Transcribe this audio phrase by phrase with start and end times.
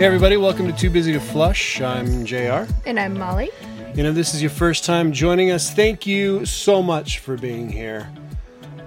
[0.00, 1.78] Hey, everybody, welcome to Too Busy to Flush.
[1.82, 2.64] I'm JR.
[2.86, 3.50] And I'm Molly.
[3.94, 5.74] You know, this is your first time joining us.
[5.74, 8.10] Thank you so much for being here.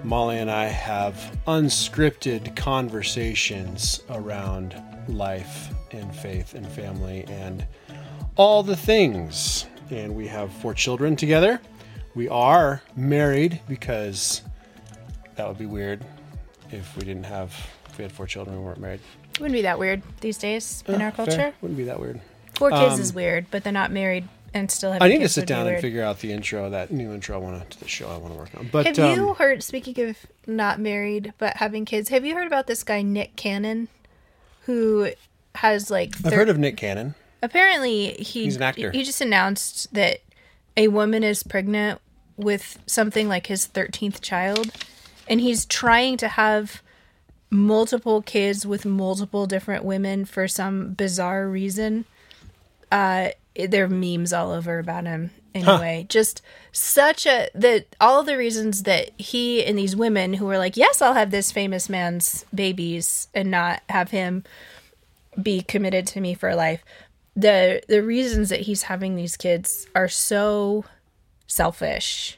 [0.02, 1.14] Molly and I have
[1.46, 4.74] unscripted conversations around
[5.06, 7.64] life and faith and family and
[8.34, 9.66] all the things.
[9.90, 11.60] And we have four children together.
[12.16, 14.42] We are married because
[15.36, 16.04] that would be weird
[16.72, 17.54] if we didn't have,
[17.88, 19.00] if we had four children and we weren't married.
[19.40, 21.26] Wouldn't be that weird these days in Uh, our fair.
[21.26, 21.54] culture.
[21.60, 22.20] Wouldn't be that weird.
[22.54, 25.02] Four kids Um, is weird, but they're not married and still have.
[25.02, 27.68] I need to sit down and figure out the intro, that new intro I want
[27.70, 28.68] to, the show I want to work on.
[28.70, 29.62] But Have um, you heard?
[29.64, 33.88] Speaking of not married but having kids, have you heard about this guy Nick Cannon,
[34.66, 35.10] who
[35.56, 36.14] has like?
[36.24, 37.16] I've heard of Nick Cannon.
[37.42, 38.90] Apparently, he He's an actor.
[38.92, 40.20] He just announced that
[40.76, 42.00] a woman is pregnant
[42.36, 44.70] with something like his thirteenth child,
[45.28, 46.82] and he's trying to have
[47.54, 52.04] multiple kids with multiple different women for some bizarre reason.
[52.90, 55.30] Uh, there are memes all over about him.
[55.54, 60.58] Anyway, just such a that all the reasons that he and these women who were
[60.58, 64.42] like, yes, I'll have this famous man's babies and not have him
[65.40, 66.84] be committed to me for life.
[67.36, 70.84] The the reasons that he's having these kids are so
[71.46, 72.36] selfish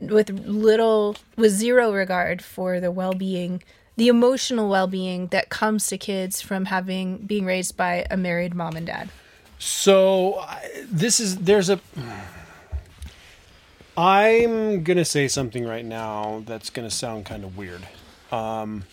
[0.00, 3.62] with little with zero regard for the well-being
[4.00, 8.74] the emotional well-being that comes to kids from having being raised by a married mom
[8.74, 9.10] and dad.
[9.58, 10.42] So
[10.90, 11.78] this is there's a.
[13.98, 17.86] I'm gonna say something right now that's gonna sound kind of weird.
[18.32, 18.84] Um,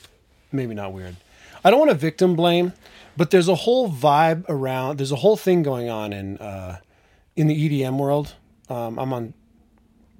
[0.51, 1.15] maybe not weird.
[1.63, 2.73] I don't want to victim blame,
[3.15, 4.97] but there's a whole vibe around.
[4.97, 6.79] There's a whole thing going on in uh,
[7.37, 8.35] in the EDM world.
[8.67, 9.33] Um, I'm on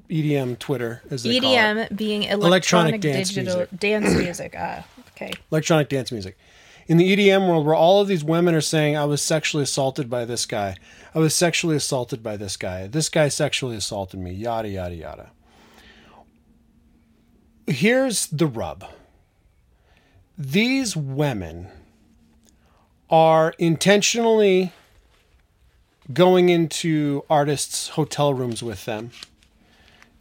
[0.09, 1.40] EDM Twitter as they.
[1.40, 3.79] EDM being electronic, Electronic dance digital music.
[3.79, 4.56] dance music.
[4.57, 5.31] Ah, okay.
[5.51, 6.38] electronic dance music.
[6.88, 10.09] In the EDM world, where all of these women are saying, I was sexually assaulted
[10.09, 10.78] by this guy,
[11.13, 15.31] I was sexually assaulted by this guy, this guy sexually assaulted me, yada, yada, yada.
[17.68, 18.85] Here's the rub
[20.38, 21.68] these women
[23.09, 24.72] are intentionally
[26.13, 29.12] going into artists' hotel rooms with them,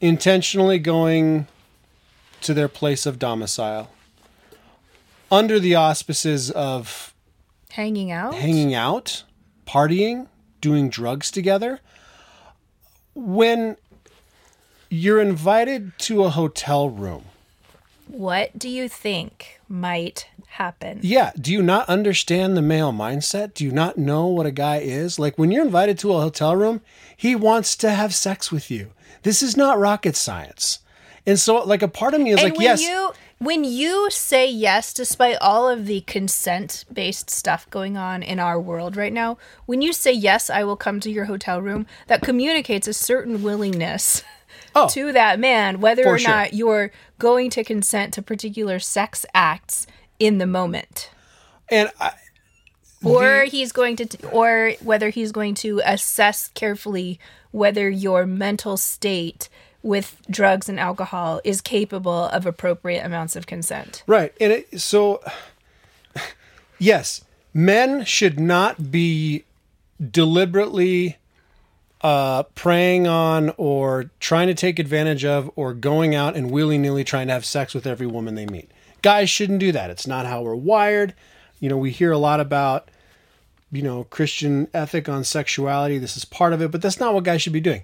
[0.00, 1.46] intentionally going
[2.42, 3.90] to their place of domicile
[5.30, 7.12] under the auspices of
[7.70, 8.34] Hanging out.
[8.34, 9.24] hanging out,
[9.66, 10.28] partying,
[10.60, 11.80] doing drugs together.
[13.14, 13.76] When
[14.90, 17.24] you're invited to a hotel room,
[18.06, 21.00] what do you think might happen?
[21.02, 23.52] yeah, do you not understand the male mindset?
[23.54, 25.18] Do you not know what a guy is?
[25.18, 26.80] Like when you're invited to a hotel room,
[27.16, 28.92] he wants to have sex with you.
[29.26, 30.78] This is not rocket science.
[31.26, 34.08] And so like a part of me is and like, when yes, you when you
[34.08, 39.12] say yes despite all of the consent based stuff going on in our world right
[39.12, 39.36] now
[39.66, 43.42] when you say yes i will come to your hotel room that communicates a certain
[43.42, 44.22] willingness
[44.74, 46.30] Oh, to that man whether or sure.
[46.30, 49.86] not you're going to consent to particular sex acts
[50.18, 51.10] in the moment
[51.68, 52.12] and I,
[53.06, 57.18] or he's going to or whether he's going to assess carefully
[57.52, 59.48] whether your mental state
[59.82, 64.32] with drugs and alcohol is capable of appropriate amounts of consent Right.
[64.40, 65.22] And it, so,
[66.78, 67.24] yes,
[67.54, 69.44] men should not be
[70.10, 71.16] deliberately
[72.02, 77.02] uh, preying on or trying to take advantage of or going out and willy nilly
[77.04, 78.70] trying to have sex with every woman they meet.
[79.02, 79.90] Guys shouldn't do that.
[79.90, 81.14] It's not how we're wired.
[81.60, 82.90] You know, we hear a lot about,
[83.72, 85.98] you know, Christian ethic on sexuality.
[85.98, 87.82] This is part of it, but that's not what guys should be doing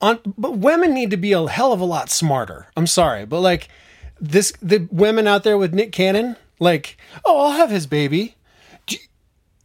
[0.00, 2.66] on but women need to be a hell of a lot smarter.
[2.76, 3.68] I'm sorry, but like
[4.20, 8.36] this the women out there with Nick Cannon, like, oh, I'll have his baby.
[8.86, 9.02] Do you,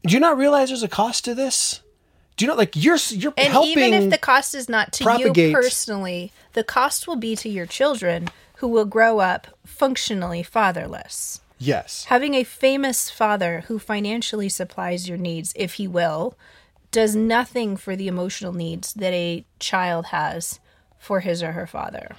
[0.07, 1.81] do you not realize there's a cost to this?
[2.35, 5.03] Do you not like you're you're And helping even if the cost is not to
[5.03, 10.41] propagate- you personally, the cost will be to your children who will grow up functionally
[10.41, 11.41] fatherless.
[11.65, 12.06] Yes.
[12.06, 16.38] Having a famous father who financially supplies your needs, if he will,
[16.92, 20.60] does nothing for the emotional needs that a child has
[21.00, 22.15] for his or her father.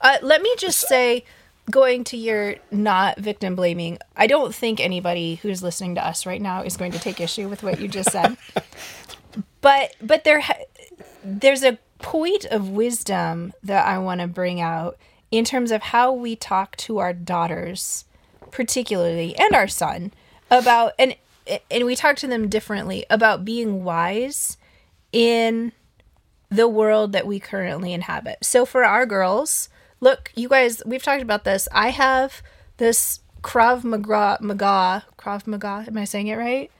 [0.00, 1.24] Uh, let me just say,
[1.70, 6.42] going to your not victim blaming, I don't think anybody who's listening to us right
[6.42, 8.36] now is going to take issue with what you just said.
[9.60, 10.64] but but there ha-
[11.24, 14.96] there's a point of wisdom that I want to bring out
[15.30, 18.04] in terms of how we talk to our daughters,
[18.52, 20.12] particularly and our son,
[20.50, 21.16] about and
[21.70, 24.58] and we talk to them differently about being wise
[25.12, 25.72] in
[26.50, 28.38] the world that we currently inhabit.
[28.42, 29.68] So for our girls,
[30.00, 31.68] look, you guys, we've talked about this.
[31.72, 32.42] I have
[32.76, 35.84] this Krav Maga, Maga Krav Maga.
[35.86, 36.70] Am I saying it right?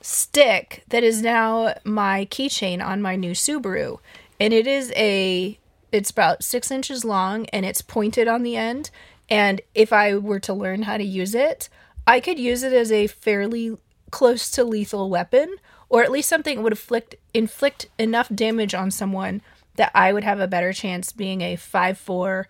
[0.00, 3.98] stick that is now my keychain on my new Subaru.
[4.38, 5.58] And it is a,
[5.92, 8.90] it's about six inches long and it's pointed on the end.
[9.30, 11.68] And if I were to learn how to use it,
[12.06, 13.76] I could use it as a fairly
[14.10, 15.56] close to lethal weapon,
[15.88, 19.42] or at least something that would inflict, inflict enough damage on someone
[19.76, 22.48] that I would have a better chance being a five four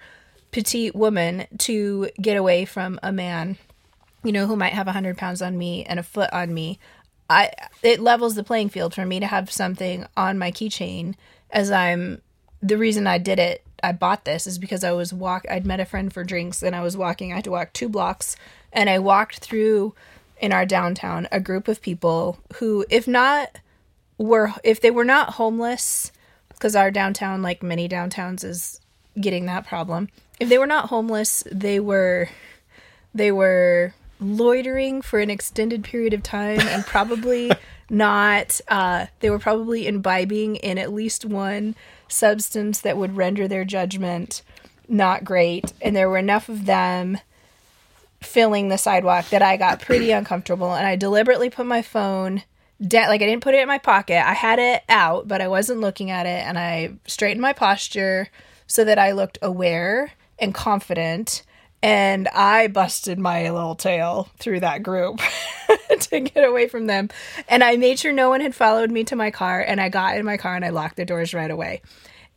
[0.50, 3.58] petite woman to get away from a man,
[4.24, 6.78] you know, who might have 100 pounds on me and a foot on me.
[7.28, 11.14] I it levels the playing field for me to have something on my keychain
[11.50, 12.20] as I'm
[12.60, 15.80] the reason I did it I bought this is because I was walk I'd met
[15.80, 18.36] a friend for drinks and I was walking I had to walk 2 blocks
[18.72, 19.94] and I walked through
[20.40, 23.58] in our downtown a group of people who if not
[24.18, 26.12] were if they were not homeless
[26.50, 28.80] because our downtown like many downtowns is
[29.20, 30.08] getting that problem.
[30.38, 32.28] If they were not homeless they were
[33.14, 37.50] they were loitering for an extended period of time and probably
[37.90, 41.74] not uh, they were probably imbibing in at least one
[42.08, 44.42] substance that would render their judgment
[44.90, 45.72] not great.
[45.80, 47.18] And there were enough of them
[48.20, 50.74] filling the sidewalk that i got pretty uncomfortable.
[50.74, 52.42] And i deliberately put my phone
[52.86, 54.26] down like i didn't put it in my pocket.
[54.26, 56.46] I had it out but i wasn't looking at it.
[56.46, 58.28] And i straightened my posture
[58.66, 61.42] so that i looked aware and confident
[61.82, 65.20] and I busted my little tail through that group
[66.00, 67.08] to get away from them.
[67.48, 70.16] And I made sure no one had followed me to my car, and I got
[70.16, 71.82] in my car and I locked the doors right away.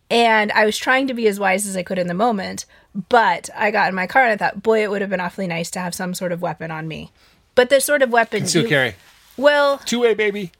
[0.09, 2.65] And I was trying to be as wise as I could in the moment,
[3.09, 5.47] but I got in my car and I thought, boy, it would have been awfully
[5.47, 7.11] nice to have some sort of weapon on me.
[7.55, 8.95] But the sort of weapon Concealed you- carry.
[9.37, 10.51] Well, Two way, baby.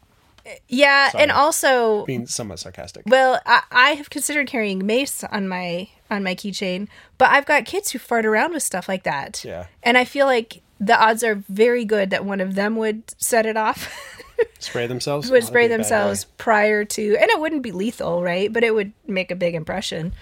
[0.68, 3.03] yeah, and also Being somewhat sarcastic.
[3.06, 6.88] well, I, I have considered carrying mace on my on my keychain,
[7.18, 9.44] but I've got kids who fart around with stuff like that.
[9.44, 9.65] Yeah.
[9.81, 13.45] And I feel like the odds are very good that one of them would set
[13.45, 13.89] it off.
[14.60, 15.30] Spray themselves.
[15.30, 18.51] would spray that'd be a bad themselves prior to and it wouldn't be lethal, right?
[18.51, 20.13] But it would make a big impression.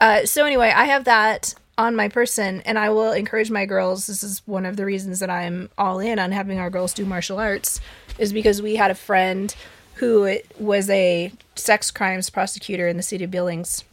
[0.00, 4.06] Uh, so anyway, I have that on my person and I will encourage my girls.
[4.06, 7.04] This is one of the reasons that I'm all in on having our girls do
[7.04, 7.80] martial arts
[8.18, 9.54] is because we had a friend
[9.94, 13.84] who was a sex crimes prosecutor in the city of Billings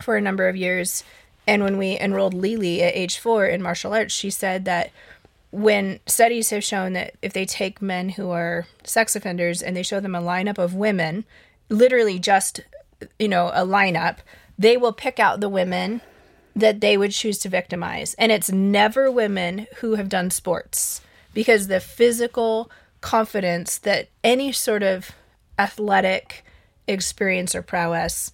[0.00, 1.04] for a number of years.
[1.46, 4.90] And when we enrolled Lily at age four in martial arts, she said that
[5.50, 9.82] when studies have shown that if they take men who are sex offenders and they
[9.82, 11.24] show them a lineup of women,
[11.68, 12.60] literally just,
[13.18, 14.18] you know, a lineup,
[14.58, 16.00] they will pick out the women
[16.56, 18.14] that they would choose to victimize.
[18.14, 21.00] And it's never women who have done sports
[21.32, 22.70] because the physical
[23.00, 25.12] confidence that any sort of
[25.58, 26.44] athletic
[26.88, 28.30] experience or prowess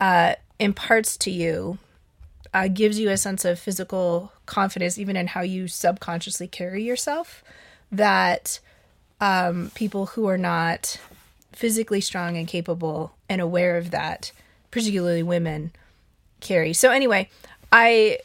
[0.00, 1.78] uh, imparts to you
[2.52, 7.42] uh, gives you a sense of physical confidence, even in how you subconsciously carry yourself,
[7.90, 8.60] that
[9.20, 10.98] um, people who are not
[11.52, 14.32] physically strong and capable and aware of that,
[14.70, 15.72] particularly women,
[16.40, 16.72] carry.
[16.72, 17.28] So, anyway,
[17.72, 18.18] I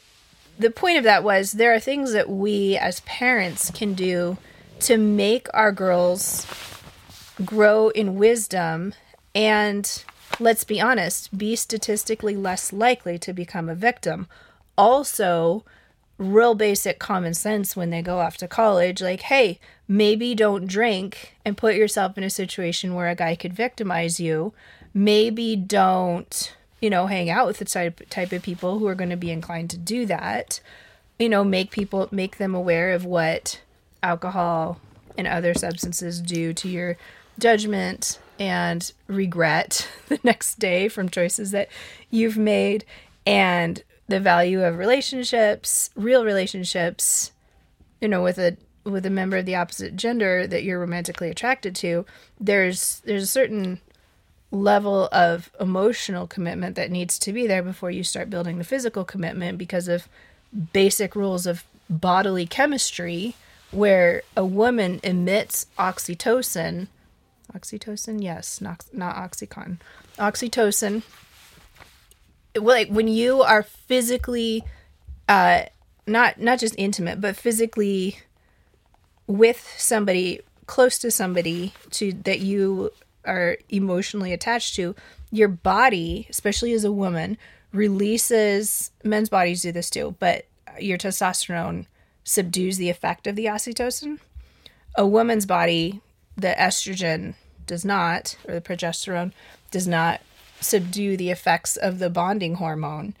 [0.58, 4.38] the point of that was there are things that we as parents can do
[4.80, 6.46] to make our girls
[7.44, 8.94] grow in wisdom
[9.34, 10.04] and
[10.40, 14.26] let's be honest be statistically less likely to become a victim.
[14.76, 15.64] Also
[16.18, 21.36] real basic common sense when they go off to college like hey maybe don't drink
[21.44, 24.52] and put yourself in a situation where a guy could victimize you.
[24.94, 29.10] Maybe don't you know hang out with the type type of people who are going
[29.10, 30.60] to be inclined to do that.
[31.18, 33.60] You know make people make them aware of what
[34.02, 34.80] alcohol
[35.18, 36.96] and other substances do to your
[37.38, 41.68] judgment and regret the next day from choices that
[42.10, 42.84] you've made
[43.26, 47.32] and the value of relationships real relationships
[48.00, 51.74] you know with a with a member of the opposite gender that you're romantically attracted
[51.74, 52.04] to
[52.38, 53.80] there's there's a certain
[54.52, 59.04] level of emotional commitment that needs to be there before you start building the physical
[59.04, 60.08] commitment because of
[60.72, 63.34] basic rules of bodily chemistry
[63.72, 66.86] where a woman emits oxytocin
[67.56, 68.22] oxytocin?
[68.22, 69.78] Yes not, not oxycontin
[70.18, 71.02] oxytocin
[72.54, 74.64] like when you are physically
[75.28, 75.62] uh
[76.06, 78.18] not not just intimate but physically
[79.26, 82.90] with somebody close to somebody to that you
[83.24, 84.94] are emotionally attached to
[85.32, 87.36] your body especially as a woman
[87.72, 90.46] releases men's bodies do this too but
[90.78, 91.86] your testosterone
[92.24, 94.18] subdues the effect of the oxytocin.
[94.96, 96.00] A woman's body
[96.36, 97.34] the estrogen
[97.66, 99.32] does not or the progesterone
[99.70, 100.20] does not
[100.60, 103.14] subdue the effects of the bonding hormone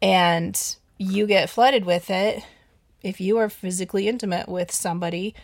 [0.00, 2.42] and you get flooded with it
[3.02, 5.34] if you are physically intimate with somebody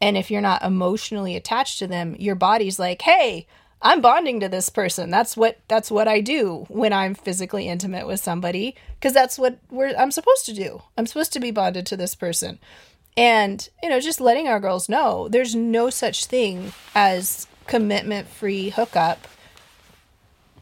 [0.00, 3.46] And if you're not emotionally attached to them, your body's like, "Hey,
[3.80, 5.08] I'm bonding to this person.
[5.10, 9.58] That's what that's what I do when I'm physically intimate with somebody because that's what
[9.96, 10.82] I'm supposed to do.
[10.98, 12.58] I'm supposed to be bonded to this person."
[13.16, 18.70] And, you know, just letting our girls know there's no such thing as commitment free
[18.70, 19.26] hookup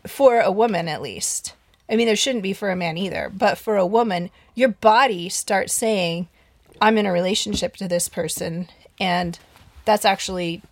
[0.07, 1.55] for a woman, at least.
[1.89, 5.29] I mean, there shouldn't be for a man either, but for a woman, your body
[5.29, 6.29] starts saying,
[6.81, 8.69] I'm in a relationship to this person.
[8.99, 9.39] And
[9.85, 10.63] that's actually,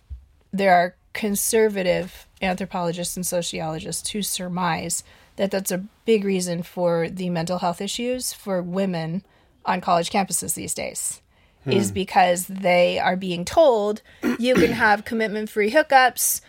[0.51, 5.03] there are conservative anthropologists and sociologists who surmise
[5.35, 9.23] that that's a big reason for the mental health issues for women
[9.65, 11.21] on college campuses these days.
[11.63, 11.73] Hmm.
[11.73, 14.01] Is because they are being told
[14.39, 16.41] you can have commitment free hookups,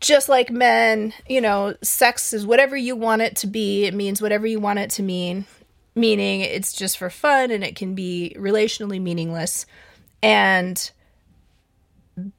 [0.00, 3.84] just like men, you know, sex is whatever you want it to be.
[3.84, 5.46] It means whatever you want it to mean,
[5.96, 9.66] meaning it's just for fun and it can be relationally meaningless.
[10.22, 10.88] And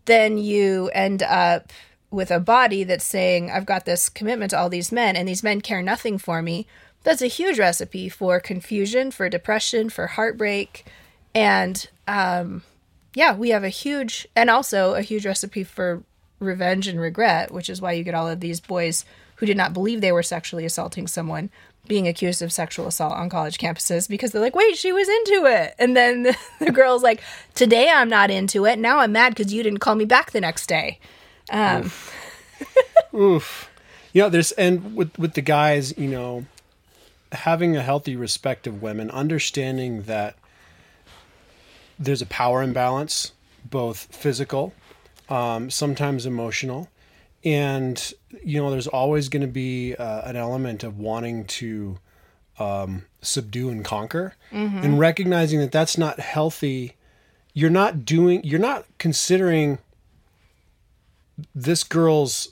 [0.06, 1.74] then you end up
[2.12, 5.44] with a body that's saying, I've got this commitment to all these men, and these
[5.44, 6.66] men care nothing for me.
[7.04, 10.86] That's a huge recipe for confusion, for depression, for heartbreak.
[11.34, 12.64] And um,
[13.14, 16.04] yeah, we have a huge, and also a huge recipe for
[16.40, 19.06] revenge and regret, which is why you get all of these boys
[19.36, 21.50] who did not believe they were sexually assaulting someone
[21.88, 25.46] being accused of sexual assault on college campuses because they're like, wait, she was into
[25.46, 25.76] it.
[25.80, 27.22] And then the, the girl's like,
[27.56, 28.80] today I'm not into it.
[28.80, 31.00] Now I'm mad because you didn't call me back the next day.
[31.50, 33.14] Um, Oof.
[33.14, 33.70] Oof.
[34.14, 36.46] You know, there's, and with, with the guys, you know,
[37.32, 40.36] having a healthy respect of women, understanding that
[42.00, 43.34] there's a power imbalance,
[43.70, 44.74] both physical
[45.30, 46.90] um, sometimes emotional.
[47.44, 48.14] And,
[48.44, 52.00] you know, there's always going to be uh, an element of wanting to
[52.58, 54.80] um, subdue and conquer mm-hmm.
[54.80, 56.96] and recognizing that that's not healthy.
[57.54, 59.78] You're not doing, you're not considering
[61.56, 62.50] this girl's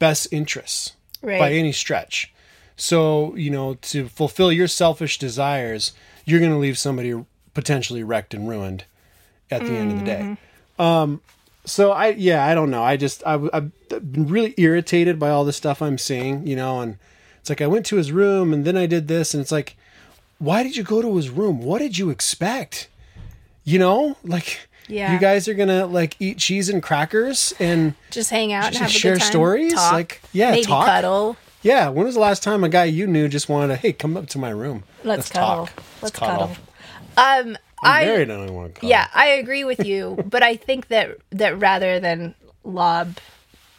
[0.00, 1.38] best interests right.
[1.38, 2.32] by any stretch.
[2.76, 5.92] So, you know, to fulfill your selfish desires,
[6.24, 7.14] you're going to leave somebody
[7.56, 8.84] potentially wrecked and ruined
[9.50, 9.74] at the mm-hmm.
[9.74, 10.20] end of the day.
[10.20, 10.82] Mm-hmm.
[10.82, 11.20] Um,
[11.66, 15.44] so I yeah I don't know I just I, I've been really irritated by all
[15.44, 16.96] the stuff I'm seeing you know and
[17.40, 19.76] it's like I went to his room and then I did this and it's like
[20.38, 22.88] why did you go to his room what did you expect
[23.64, 25.12] you know like yeah.
[25.12, 28.82] you guys are gonna like eat cheese and crackers and just hang out just and
[28.82, 29.30] have share a good time.
[29.30, 30.86] stories talk, like yeah maybe talk.
[30.86, 33.92] cuddle yeah when was the last time a guy you knew just wanted to hey
[33.92, 35.76] come up to my room let's, let's cuddle talk.
[35.76, 36.46] let's, let's cuddle.
[36.48, 36.65] cuddle.
[37.16, 38.30] Um I'm I, married.
[38.30, 38.80] I don't want to.
[38.80, 38.90] Call.
[38.90, 43.18] Yeah, I agree with you, but I think that that rather than lob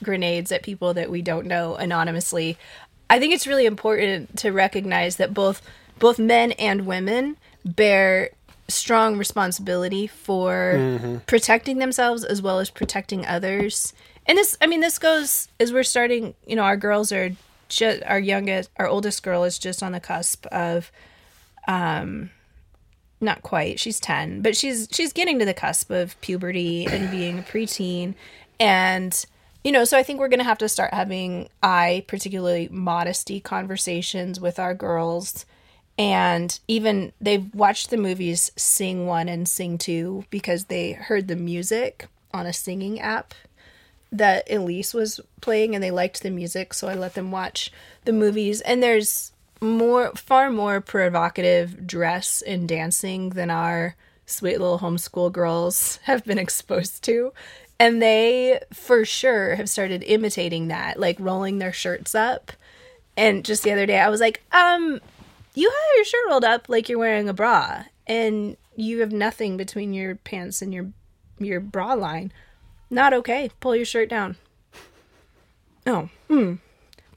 [0.04, 2.58] grenades at people that we don't know anonymously,
[3.10, 5.62] I think it's really important to recognize that both
[6.00, 8.30] both men and women bear
[8.68, 11.18] strong responsibility for mm-hmm.
[11.20, 13.94] protecting themselves as well as protecting others.
[14.26, 16.36] And this, I mean, this goes as we're starting.
[16.46, 17.32] You know, our girls are
[17.70, 20.92] just our youngest, our oldest girl is just on the cusp of
[21.68, 22.30] um
[23.20, 27.40] not quite she's 10 but she's she's getting to the cusp of puberty and being
[27.40, 28.14] a preteen.
[28.60, 29.26] And
[29.64, 33.40] you know so i think we're going to have to start having i particularly modesty
[33.40, 35.46] conversations with our girls.
[36.00, 41.36] And even they've watched the movies sing 1 and sing 2 because they heard the
[41.36, 43.34] music on a singing app
[44.12, 46.74] that elise was playing and they liked the music.
[46.74, 47.72] So i let them watch
[48.06, 48.62] the movies.
[48.62, 49.32] And there's
[49.62, 53.96] more far more provocative dress and dancing than our
[54.26, 57.34] sweet little homeschool girls have been exposed to.
[57.80, 62.52] And they for sure have started imitating that like rolling their shirts up.
[63.16, 65.02] And just the other day i was like um
[65.56, 69.58] you have your shirt rolled up like you're wearing a bra and you have nothing
[69.58, 70.92] between your pants and your
[71.40, 72.32] your bra line.
[72.90, 73.50] Not okay.
[73.60, 74.38] Pull your shirt down.
[75.86, 76.56] Oh hmm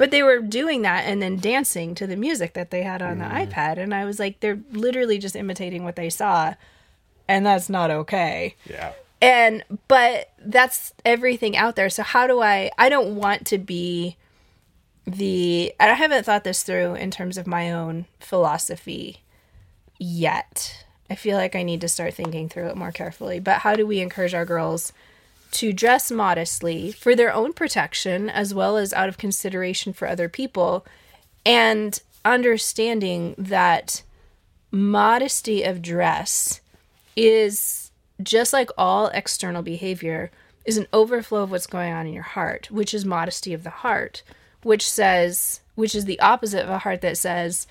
[0.00, 3.18] but they were doing that and then dancing to the music that they had on
[3.18, 3.18] mm.
[3.18, 3.76] the iPad.
[3.76, 6.54] And I was like, they're literally just imitating what they saw.
[7.28, 8.56] And that's not okay.
[8.64, 8.92] Yeah.
[9.20, 11.90] And, but that's everything out there.
[11.90, 14.16] So how do I, I don't want to be
[15.04, 19.18] the, I haven't thought this through in terms of my own philosophy
[19.98, 20.86] yet.
[21.10, 23.38] I feel like I need to start thinking through it more carefully.
[23.38, 24.94] But how do we encourage our girls
[25.52, 30.28] to dress modestly for their own protection as well as out of consideration for other
[30.28, 30.86] people
[31.44, 34.02] and understanding that
[34.70, 36.60] modesty of dress
[37.16, 37.90] is
[38.22, 40.30] just like all external behavior
[40.64, 43.70] is an overflow of what's going on in your heart which is modesty of the
[43.70, 44.22] heart
[44.62, 47.66] which says which is the opposite of a heart that says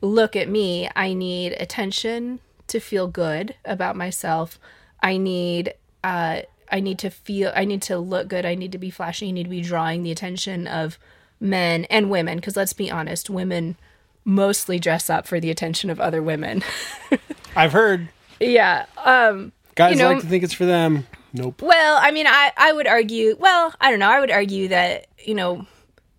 [0.00, 4.58] look at me i need attention to feel good about myself.
[5.02, 8.78] I need uh, I need to feel I need to look good, I need to
[8.78, 10.98] be flashy, I need to be drawing the attention of
[11.40, 13.76] men and women because let's be honest, women
[14.24, 16.62] mostly dress up for the attention of other women.
[17.56, 18.08] I've heard
[18.38, 18.86] yeah.
[19.04, 21.06] Um guys You know- like to think it's for them.
[21.32, 21.62] Nope.
[21.62, 24.10] well, I mean, I, I would argue, well, I don't know.
[24.10, 25.64] I would argue that, you know,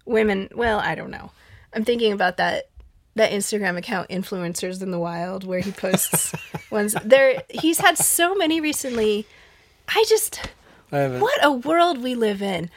[0.05, 1.31] women, well, I don't know.
[1.73, 2.69] I'm thinking about that
[3.15, 6.33] that Instagram account influencers in the wild where he posts
[6.71, 9.27] ones there he's had so many recently.
[9.87, 10.49] I just
[10.91, 12.69] I what a world we live in.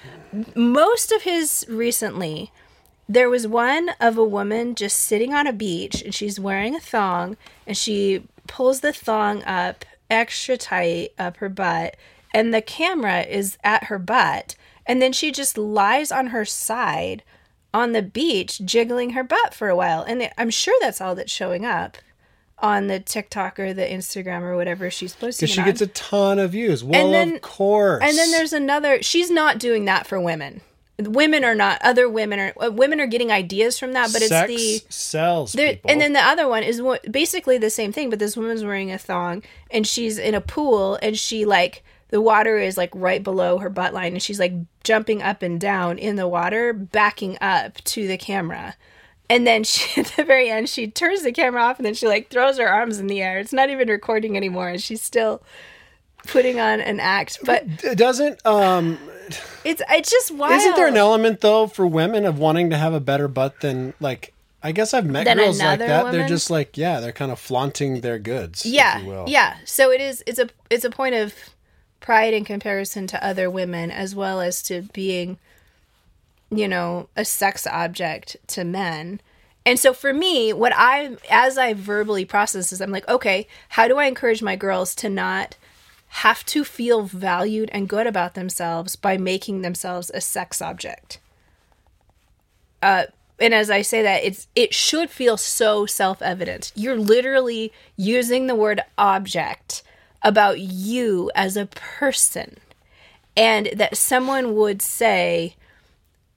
[0.54, 2.50] Most of his recently
[3.08, 6.80] there was one of a woman just sitting on a beach and she's wearing a
[6.80, 11.96] thong and she pulls the thong up extra tight up her butt
[12.32, 14.56] and the camera is at her butt
[14.86, 17.22] and then she just lies on her side
[17.72, 20.02] on the beach jiggling her butt for a while.
[20.02, 21.98] And i'm sure that's all that's showing up
[22.64, 25.88] on the tiktok or the instagram or whatever she's posting Because she gets on.
[25.88, 26.82] a ton of views.
[26.82, 28.02] Well, then- of course.
[28.02, 29.02] And then there's another.
[29.02, 30.62] She's not doing that for women.
[30.98, 31.80] Women are not.
[31.82, 32.52] Other women are.
[32.60, 34.92] uh, Women are getting ideas from that, but Sex it's the.
[34.92, 35.90] sells people.
[35.90, 38.92] and then the other one is what, basically the same thing, but this woman's wearing
[38.92, 39.42] a thong
[39.72, 43.68] and she's in a pool and she like the water is like right below her
[43.68, 44.52] butt line and she's like
[44.84, 48.76] jumping up and down in the water, backing up to the camera.
[49.30, 52.06] And then she, at the very end, she turns the camera off and then she
[52.06, 53.38] like throws her arms in the air.
[53.38, 55.42] It's not even recording anymore, and she's still
[56.26, 57.38] putting on an act.
[57.44, 58.98] But It doesn't um
[59.64, 60.52] it's it's just wild.
[60.52, 63.94] isn't there an element though for women of wanting to have a better butt than
[64.00, 66.10] like I guess I've met Than girls like that.
[66.10, 68.64] They're just like, yeah, they're kind of flaunting their goods.
[68.64, 69.24] yeah if you will.
[69.28, 71.34] yeah so it is it's a it's a point of
[72.00, 75.38] pride in comparison to other women as well as to being
[76.50, 79.20] you know a sex object to men.
[79.66, 83.88] And so for me what i as i verbally process is i'm like okay how
[83.88, 85.56] do i encourage my girls to not
[86.08, 91.18] have to feel valued and good about themselves by making themselves a sex object?
[92.80, 93.06] Uh,
[93.40, 96.70] and as I say that, it's it should feel so self-evident.
[96.76, 99.82] You're literally using the word object
[100.22, 102.58] about you as a person,
[103.36, 105.56] and that someone would say,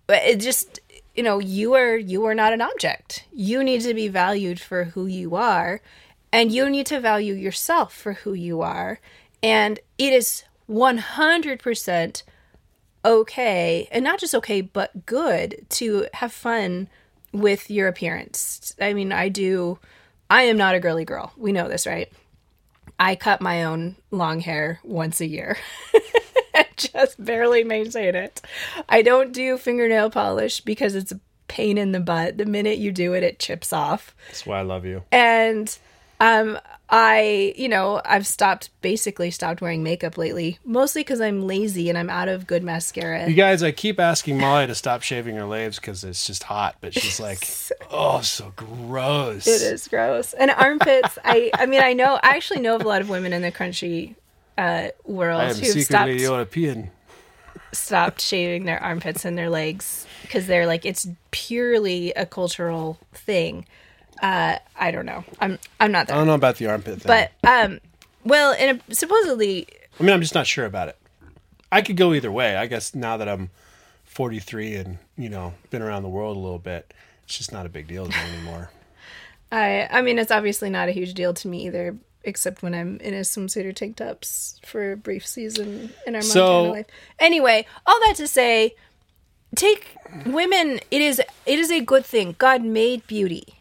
[0.09, 0.79] it just
[1.15, 3.25] you know you are you are not an object.
[3.33, 5.81] You need to be valued for who you are,
[6.31, 8.99] and you need to value yourself for who you are,
[9.43, 12.23] and it is one hundred percent
[13.05, 16.89] okay and not just okay but good to have fun
[17.31, 18.75] with your appearance.
[18.81, 19.79] I mean i do
[20.29, 21.33] i am not a girly girl.
[21.37, 22.11] We know this right?
[22.99, 25.57] I cut my own long hair once a year
[26.77, 28.41] just barely maintain it.
[28.89, 32.37] I don't do fingernail polish because it's a pain in the butt.
[32.37, 34.15] The minute you do it it chips off.
[34.27, 35.03] That's why I love you.
[35.11, 35.77] and
[36.19, 36.57] um
[36.89, 41.97] i you know i've stopped basically stopped wearing makeup lately mostly because i'm lazy and
[41.97, 43.27] i'm out of good mascara.
[43.29, 46.77] You guys, I keep asking Molly to stop shaving her leaves because it's just hot,
[46.81, 47.47] but she's like,
[47.91, 50.33] "Oh, so gross." it is gross.
[50.33, 53.31] And armpits i i mean i know i actually know of a lot of women
[53.31, 54.15] in the crunchy
[54.57, 56.89] uh world who've stopped European.
[57.71, 63.65] stopped shaving their armpits and their legs because they're like it's purely a cultural thing
[64.23, 67.31] uh i don't know i'm i'm not I don't know about the armpit thing, but
[67.47, 67.79] um
[68.23, 69.67] well and supposedly
[69.99, 70.97] I mean, I'm just not sure about it.
[71.71, 72.55] I could go either way.
[72.55, 73.49] I guess now that I'm
[74.05, 76.93] 43 and you know been around the world a little bit,
[77.25, 78.69] it's just not a big deal to me anymore.
[79.51, 81.95] I I mean it's obviously not a huge deal to me either,
[82.27, 86.21] except when I'm in a swimsuit or tank tops for a brief season in our
[86.21, 86.85] So- Montana life.
[87.19, 88.75] Anyway, all that to say,
[89.55, 90.79] take women.
[90.91, 92.35] It is it is a good thing.
[92.37, 93.55] God made beauty.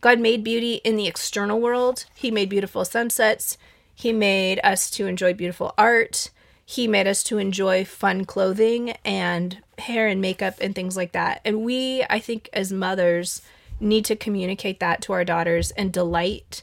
[0.00, 2.06] God made beauty in the external world.
[2.14, 3.56] He made beautiful sunsets.
[3.94, 6.30] He made us to enjoy beautiful art.
[6.64, 11.40] He made us to enjoy fun clothing and hair and makeup and things like that.
[11.44, 13.42] And we, I think, as mothers,
[13.78, 16.62] need to communicate that to our daughters and delight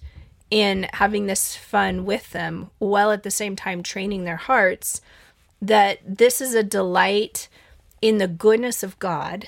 [0.51, 5.01] in having this fun with them while at the same time training their hearts
[5.61, 7.47] that this is a delight
[8.01, 9.47] in the goodness of God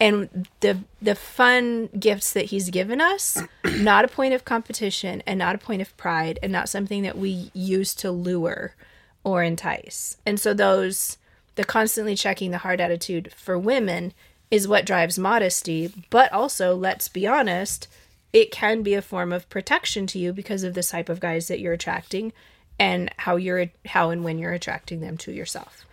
[0.00, 3.38] and the the fun gifts that he's given us
[3.76, 7.18] not a point of competition and not a point of pride and not something that
[7.18, 8.74] we use to lure
[9.22, 10.16] or entice.
[10.26, 11.18] And so those
[11.54, 14.12] the constantly checking the heart attitude for women
[14.50, 17.88] is what drives modesty but also let's be honest
[18.34, 21.46] it can be a form of protection to you because of the type of guys
[21.46, 22.32] that you're attracting
[22.80, 25.86] and how you're how and when you're attracting them to yourself.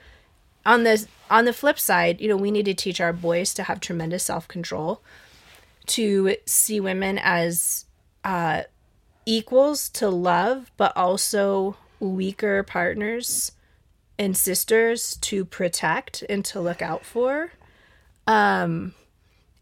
[0.65, 3.63] On the on the flip side, you know, we need to teach our boys to
[3.63, 5.03] have tremendous self control,
[5.85, 7.85] to see women as
[8.23, 8.63] uh,
[9.27, 13.51] equals to love, but also weaker partners
[14.17, 17.51] and sisters to protect and to look out for.
[18.25, 18.95] Um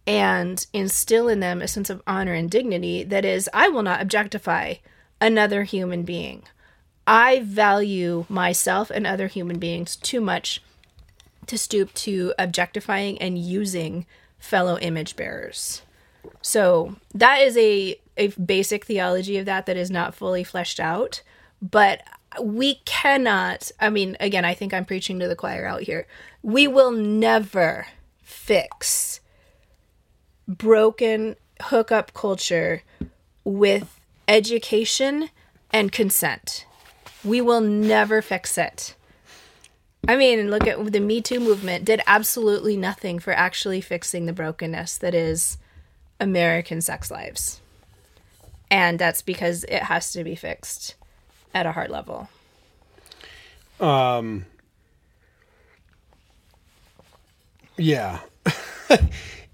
[0.07, 4.01] and instill in them a sense of honor and dignity that is I will not
[4.01, 4.75] objectify
[5.21, 6.43] another human being.
[7.05, 10.61] I value myself and other human beings too much
[11.47, 14.05] to stoop to objectifying and using
[14.37, 15.81] fellow image bearers.
[16.41, 21.21] So that is a a basic theology of that that is not fully fleshed out,
[21.61, 22.03] but
[22.41, 26.05] we cannot I mean again I think I'm preaching to the choir out here.
[26.43, 27.87] We will never
[28.21, 29.19] fix
[30.49, 32.81] broken hookup culture
[33.43, 35.29] with education
[35.71, 36.65] and consent.
[37.23, 38.95] We will never fix it.
[40.07, 44.33] I mean, look at the Me Too movement did absolutely nothing for actually fixing the
[44.33, 45.57] brokenness that is
[46.19, 47.61] American sex lives.
[48.71, 50.95] And that's because it has to be fixed
[51.53, 52.29] at a heart level.
[53.79, 54.45] Um
[57.77, 58.19] Yeah.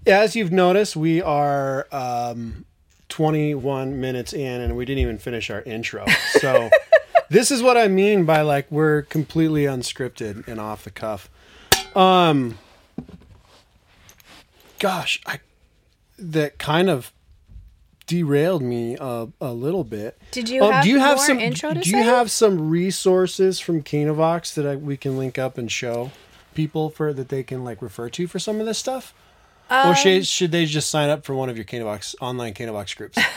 [0.06, 2.64] As you've noticed, we are um
[3.08, 6.04] 21 minutes in and we didn't even finish our intro.
[6.40, 6.70] So
[7.30, 11.28] this is what I mean by like we're completely unscripted and off the cuff.
[11.94, 12.58] Um
[14.78, 15.40] gosh, I
[16.18, 17.12] that kind of
[18.06, 20.18] derailed me a, a little bit.
[20.30, 21.98] Did you have more intro to do say?
[21.98, 26.12] you have some resources from Canavox that I, we can link up and show
[26.54, 29.12] people for that they can like refer to for some of this stuff?
[29.70, 32.96] Or Um, should, should they just sign up for one of your Canavox online Canavox
[32.96, 33.18] groups?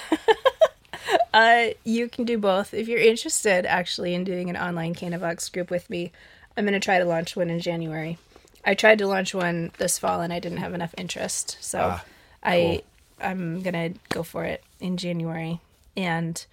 [1.33, 2.73] Uh, you can do both.
[2.73, 6.11] If you're interested actually in doing an online Canavox group with me,
[6.57, 8.17] I'm going to try to launch one in January.
[8.65, 11.57] I tried to launch one this fall and I didn't have enough interest.
[11.61, 12.03] So Ah,
[12.43, 12.81] I
[13.21, 15.61] I'm going to go for it in January.
[15.95, 16.43] And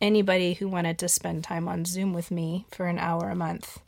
[0.00, 3.80] anybody who wanted to spend time on Zoom with me for an hour a month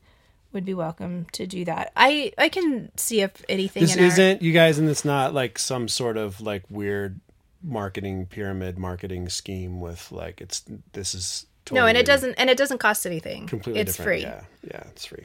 [0.53, 1.93] would be welcome to do that.
[1.97, 5.89] I I can see if anything this isn't you guys, and it's not like some
[5.89, 7.21] sort of like weird
[7.63, 10.63] marketing pyramid marketing scheme with like it's
[10.93, 13.47] this is No, and it doesn't and it doesn't cost anything.
[13.47, 14.23] completely it's different.
[14.23, 14.29] free.
[14.31, 15.25] Yeah, yeah, it's free.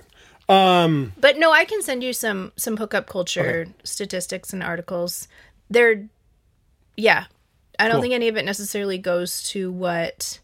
[0.49, 5.27] Um, But no, I can send you some some hookup culture statistics and articles.
[5.69, 6.07] They're
[6.95, 7.25] yeah.
[7.79, 8.01] I don't Cool.
[8.03, 10.39] think any of it necessarily goes to what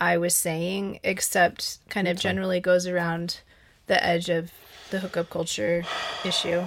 [0.00, 3.40] I was saying, except kind of generally goes around
[3.86, 4.50] the edge of
[4.90, 5.84] the hookup culture
[6.24, 6.66] issue.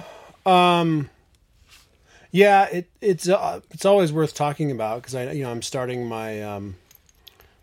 [2.30, 6.06] Yeah, it it's uh, it's always worth talking about because I you know I'm starting
[6.06, 6.76] my um,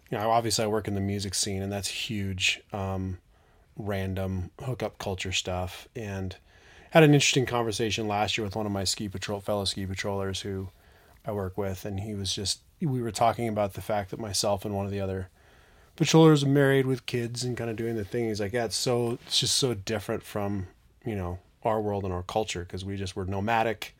[0.10, 3.20] you know obviously I work in the music scene and that's huge um,
[3.78, 6.36] random hookup culture stuff and
[6.91, 10.41] had an interesting conversation last year with one of my ski patrol fellow ski patrollers
[10.41, 10.70] who
[11.26, 14.65] I work with and he was just we were talking about the fact that myself
[14.65, 15.30] and one of the other
[15.96, 18.76] patrollers are married with kids and kind of doing the thing he's like yeah it's
[18.76, 20.68] so it's just so different from
[21.06, 23.96] you know our world and our culture because we just were nomadic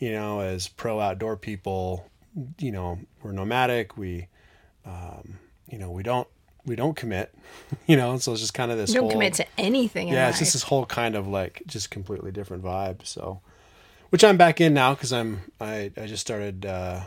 [0.00, 2.08] you know, as pro outdoor people,
[2.58, 3.98] you know, we're nomadic.
[3.98, 4.28] We,
[4.86, 6.26] um, you know, we don't
[6.64, 7.34] we don't commit,
[7.86, 8.16] you know.
[8.16, 8.88] So it's just kind of this.
[8.88, 10.40] You don't whole, commit to anything in Yeah, it's life.
[10.40, 13.04] just this whole kind of like just completely different vibe.
[13.06, 13.42] So,
[14.08, 16.64] which I'm back in now because I'm I I just started.
[16.64, 17.02] uh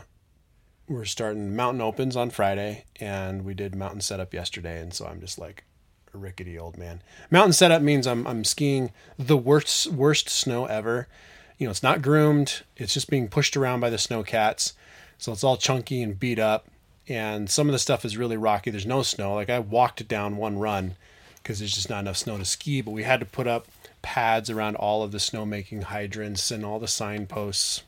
[0.86, 5.20] We're starting mountain opens on Friday, and we did mountain setup yesterday, and so I'm
[5.20, 5.64] just like
[6.12, 7.00] a rickety old man.
[7.30, 11.08] Mountain setup means I'm I'm skiing the worst worst snow ever.
[11.56, 12.62] You know, it's not groomed.
[12.76, 14.74] It's just being pushed around by the snow cats.
[15.16, 16.66] So it's all chunky and beat up.
[17.08, 18.70] And some of the stuff is really rocky.
[18.70, 19.34] There's no snow.
[19.34, 20.96] Like I walked down one run
[21.36, 22.80] because there's just not enough snow to ski.
[22.82, 23.68] But we had to put up
[24.02, 27.82] pads around all of the snowmaking hydrants and all the signposts.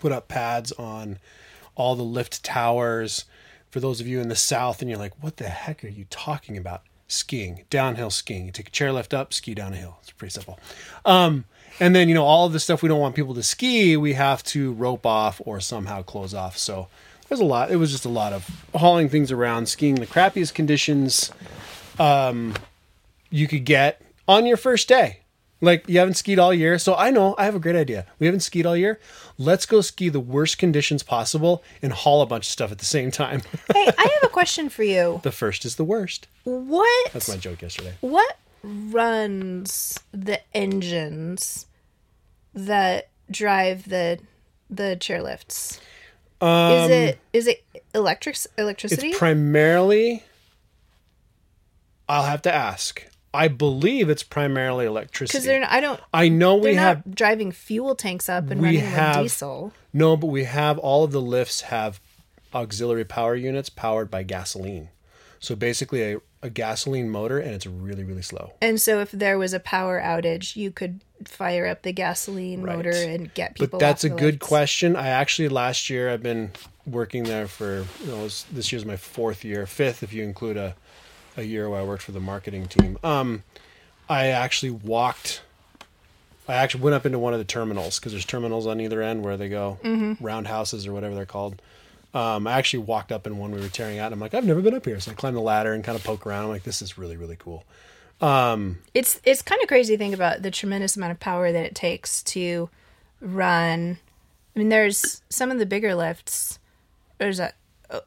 [0.00, 1.18] Put up pads on
[1.76, 3.24] all the lift towers.
[3.70, 6.06] For those of you in the south, and you're like, what the heck are you
[6.10, 6.82] talking about?
[7.08, 8.46] Skiing, downhill skiing.
[8.46, 9.98] You take a chairlift up, ski down a hill.
[10.00, 10.58] It's pretty simple.
[11.04, 11.44] Um,
[11.78, 14.14] and then, you know, all of the stuff we don't want people to ski, we
[14.14, 16.56] have to rope off or somehow close off.
[16.56, 16.88] So
[17.28, 17.70] there's a lot.
[17.70, 21.30] It was just a lot of hauling things around, skiing the crappiest conditions
[21.98, 22.54] um,
[23.30, 25.20] you could get on your first day.
[25.66, 26.78] Like you haven't skied all year.
[26.78, 28.06] So I know I have a great idea.
[28.20, 29.00] We haven't skied all year.
[29.36, 32.84] Let's go ski the worst conditions possible and haul a bunch of stuff at the
[32.84, 33.42] same time.
[33.74, 35.20] hey, I have a question for you.
[35.24, 36.28] the first is the worst.
[36.44, 37.94] What That's my joke yesterday.
[38.00, 41.66] what runs the engines
[42.54, 44.20] that drive the
[44.70, 45.80] the chairlifts?
[46.40, 49.08] is um, it is it electric electricity?
[49.08, 50.22] It's primarily
[52.08, 53.04] I'll have to ask.
[53.36, 55.46] I believe it's primarily Because electricity.
[55.46, 56.00] they're not, I don't.
[56.12, 59.72] I know we not have driving fuel tanks up and we running have- with diesel.
[59.92, 62.00] No, but we have all of the lifts have
[62.54, 64.88] auxiliary power units powered by gasoline.
[65.40, 68.52] So basically, a, a gasoline motor, and it's really really slow.
[68.62, 72.76] And so if there was a power outage, you could fire up the gasoline Right.
[72.76, 73.78] motor and get people.
[73.78, 74.46] But that's a good lights.
[74.46, 74.96] question.
[74.96, 76.52] I actually last year I've been
[76.86, 80.56] working there for you know, was- this year's my fourth year, fifth if you include
[80.56, 80.74] a
[81.36, 82.98] a year where I worked for the marketing team.
[83.04, 83.42] Um,
[84.08, 85.42] I actually walked.
[86.48, 89.24] I actually went up into one of the terminals because there's terminals on either end
[89.24, 89.78] where they go
[90.20, 91.60] roundhouses or whatever they're called.
[92.14, 94.06] Um, I actually walked up in one we were tearing out.
[94.06, 95.98] And I'm like, I've never been up here, so I climbed the ladder and kind
[95.98, 96.44] of poke around.
[96.44, 97.64] I'm like, this is really really cool.
[98.94, 101.74] It's it's kind of crazy to think about the tremendous amount of power that it
[101.74, 102.70] takes to
[103.20, 103.98] run.
[104.54, 106.58] I mean, there's some of the bigger lifts.
[107.18, 107.52] There's a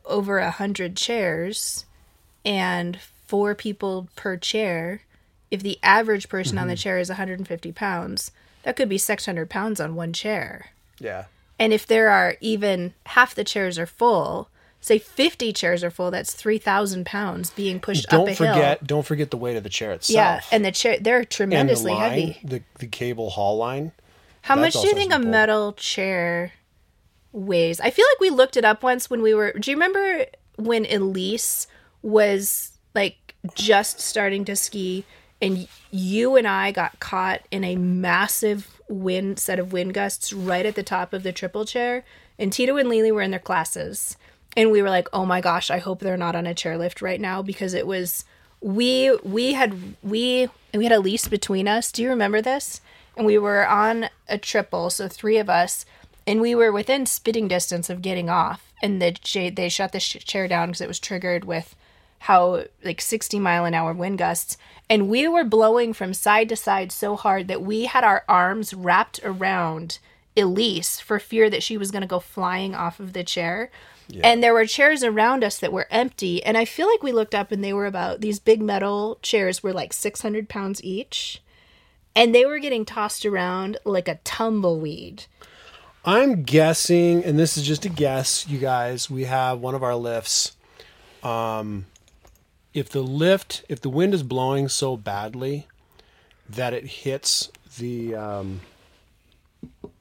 [0.05, 1.85] over a hundred chairs,
[2.43, 2.97] and
[3.29, 5.03] four people per chair.
[5.51, 6.79] If the average person on the mm-hmm.
[6.79, 8.31] chair is 150 pounds,
[8.63, 10.71] that could be 600 pounds on one chair.
[10.99, 11.25] Yeah.
[11.59, 14.49] And if there are even half the chairs are full,
[14.81, 18.87] say 50 chairs are full, that's 3,000 pounds being pushed up Don't a forget, hill.
[18.87, 20.15] don't forget the weight of the chair itself.
[20.15, 22.39] Yeah, and the chair they're and the tremendously line, heavy.
[22.43, 23.91] the the cable haul line.
[24.41, 26.53] How much do you think a metal chair
[27.31, 27.79] weighs?
[27.79, 29.51] I feel like we looked it up once when we were.
[29.51, 31.67] Do you remember when Elise
[32.01, 35.05] was like just starting to ski,
[35.41, 40.65] and you and I got caught in a massive wind set of wind gusts right
[40.65, 42.03] at the top of the triple chair,
[42.37, 44.17] and Tito and Lily were in their classes,
[44.57, 47.21] and we were like, "Oh my gosh, I hope they're not on a chairlift right
[47.21, 48.25] now," because it was
[48.61, 51.91] we we had we we had Elise between us.
[51.91, 52.81] Do you remember this?
[53.15, 55.85] And we were on a triple, so three of us,
[56.25, 58.71] and we were within spitting distance of getting off.
[58.81, 61.75] And the they shut the chair down because it was triggered with
[62.19, 64.57] how like 60 mile an hour wind gusts,
[64.89, 68.73] and we were blowing from side to side so hard that we had our arms
[68.73, 69.99] wrapped around
[70.37, 73.69] Elise for fear that she was going to go flying off of the chair.
[74.23, 76.43] And there were chairs around us that were empty.
[76.43, 79.61] And I feel like we looked up and they were about these big metal chairs
[79.61, 81.41] were like 600 pounds each.
[82.15, 85.25] And they were getting tossed around like a tumbleweed.
[86.03, 89.09] I'm guessing, and this is just a guess, you guys.
[89.11, 90.55] We have one of our lifts.
[91.21, 91.85] Um,
[92.79, 95.67] if the lift, if the wind is blowing so badly
[96.49, 98.61] that it hits the um,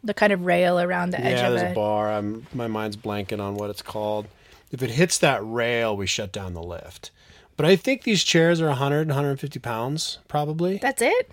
[0.05, 1.75] The kind of rail around the edge yeah, of there's a it.
[1.75, 2.11] bar.
[2.13, 4.27] I'm my mind's blanking on what it's called.
[4.71, 7.11] If it hits that rail, we shut down the lift.
[7.57, 10.79] But I think these chairs are 100, 150 pounds, probably.
[10.79, 11.31] That's it?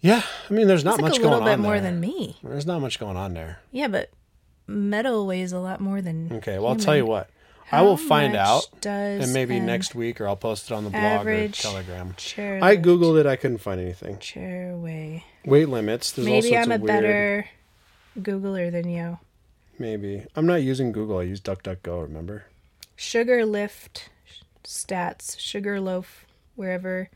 [0.00, 1.90] Yeah, I mean, there's not That's like much a little bit on more there.
[1.90, 2.36] than me.
[2.42, 3.60] There's not much going on there.
[3.72, 4.10] Yeah, but
[4.66, 6.30] metal weighs a lot more than.
[6.34, 7.28] Okay, well, I'll tell you what.
[7.72, 10.90] I will find out, does and maybe next week, or I'll post it on the
[10.90, 12.14] blog or Telegram.
[12.18, 13.26] I googled it.
[13.26, 14.18] I couldn't find anything.
[14.18, 15.24] chair weigh.
[15.44, 16.12] Weight limits.
[16.12, 16.86] There's Maybe I'm a weird.
[16.86, 17.48] better
[18.18, 19.18] Googler than you.
[19.78, 21.18] Maybe I'm not using Google.
[21.18, 22.02] I use DuckDuckGo.
[22.02, 22.44] Remember?
[22.96, 24.08] Sugar lift
[24.62, 26.24] stats, sugar loaf,
[26.54, 27.10] wherever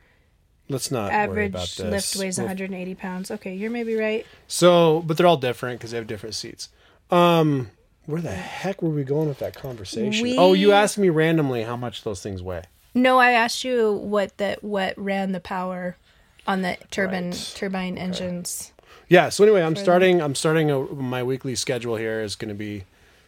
[0.71, 3.31] Let's not worry about average lift weighs We'll- 180 pounds.
[3.31, 4.27] Okay, you're maybe right.
[4.49, 6.69] So, but they're all different because they have different seats.
[7.11, 7.71] Um,
[8.09, 10.23] where the heck were we going with that conversation?
[10.23, 12.63] We- Oh, you asked me randomly how much those things weigh.
[12.95, 15.97] No, I asked you what the what ran the power
[16.47, 17.53] on the turbine Right.
[17.55, 18.73] turbine engines.
[19.09, 19.29] Yeah.
[19.29, 20.21] So anyway, I'm starting.
[20.23, 22.85] I'm starting a, my weekly schedule here is going to be a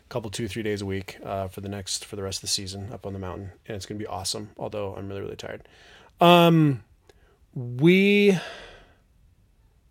[0.08, 2.46] couple, two, three days a week uh, for the next for the rest of the
[2.48, 4.48] season up on the mountain, and it's going to be awesome.
[4.58, 5.68] Although I'm really really tired.
[6.22, 6.82] Um,
[7.54, 8.38] we.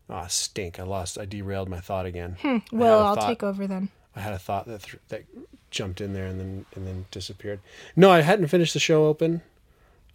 [0.09, 0.79] Ah, stink!
[0.79, 1.19] I lost.
[1.19, 2.37] I derailed my thought again.
[2.43, 3.89] I had Well, I'll thought- take over then.
[4.19, 5.23] I had a thought that th- that
[5.71, 7.61] jumped in there and then and then disappeared.
[7.95, 9.41] No, I hadn't finished the show open.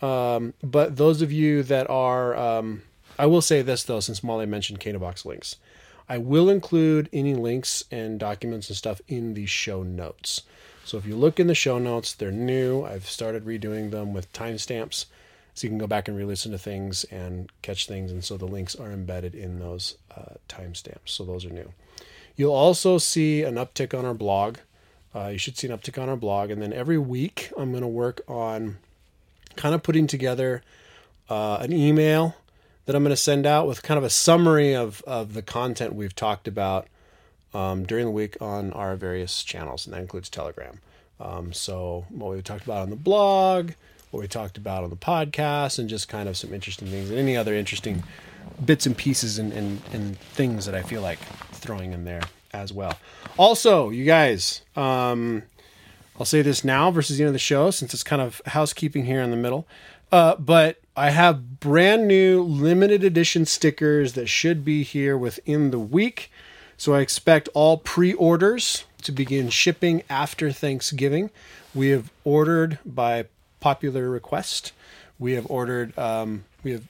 [0.03, 2.83] Um, but those of you that are, um,
[3.19, 5.57] I will say this though, since Molly mentioned Box links,
[6.09, 10.43] I will include any links and documents and stuff in the show notes.
[10.85, 12.85] So if you look in the show notes, they're new.
[12.85, 15.07] I've started redoing them with timestamps,
[15.55, 18.13] so you can go back and re-listen to things and catch things.
[18.13, 21.07] And so the links are embedded in those uh, timestamps.
[21.07, 21.73] So those are new.
[22.37, 24.59] You'll also see an uptick on our blog.
[25.15, 26.51] Uh, you should see an uptick on our blog.
[26.51, 28.79] And then every week, I'm going to work on
[29.57, 30.63] kind of putting together
[31.31, 32.37] uh, an email
[32.87, 35.95] that I'm going to send out with kind of a summary of, of the content
[35.95, 36.89] we've talked about
[37.55, 40.81] um, during the week on our various channels, and that includes Telegram.
[41.21, 43.71] Um, so, what we talked about on the blog,
[44.11, 47.19] what we talked about on the podcast, and just kind of some interesting things, and
[47.19, 48.03] any other interesting
[48.65, 51.21] bits and pieces and, and, and things that I feel like
[51.65, 52.23] throwing in there
[52.53, 52.99] as well.
[53.37, 55.43] Also, you guys, um,
[56.19, 59.07] I'll say this now versus the end of the show since it's kind of housekeeping
[59.07, 59.67] here in the middle.
[60.13, 65.79] Uh, but I have brand new limited edition stickers that should be here within the
[65.79, 66.31] week.
[66.77, 71.31] So I expect all pre orders to begin shipping after Thanksgiving.
[71.75, 73.25] We have ordered by
[73.59, 74.73] popular request,
[75.19, 76.85] we have ordered um, we have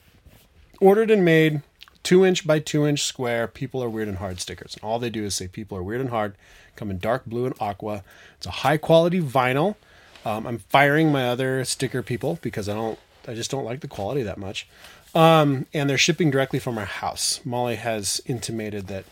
[0.79, 1.61] ordered and made
[2.05, 4.75] two inch by two inch square people are weird and hard stickers.
[4.75, 6.35] And all they do is say people are weird and hard,
[6.77, 8.03] come in dark blue and aqua.
[8.37, 9.75] It's a high quality vinyl.
[10.23, 13.87] Um, I'm firing my other sticker people because I don't I just don't like the
[13.87, 14.67] quality that much.
[15.15, 17.41] Um, and they're shipping directly from our house.
[17.43, 19.05] Molly has intimated that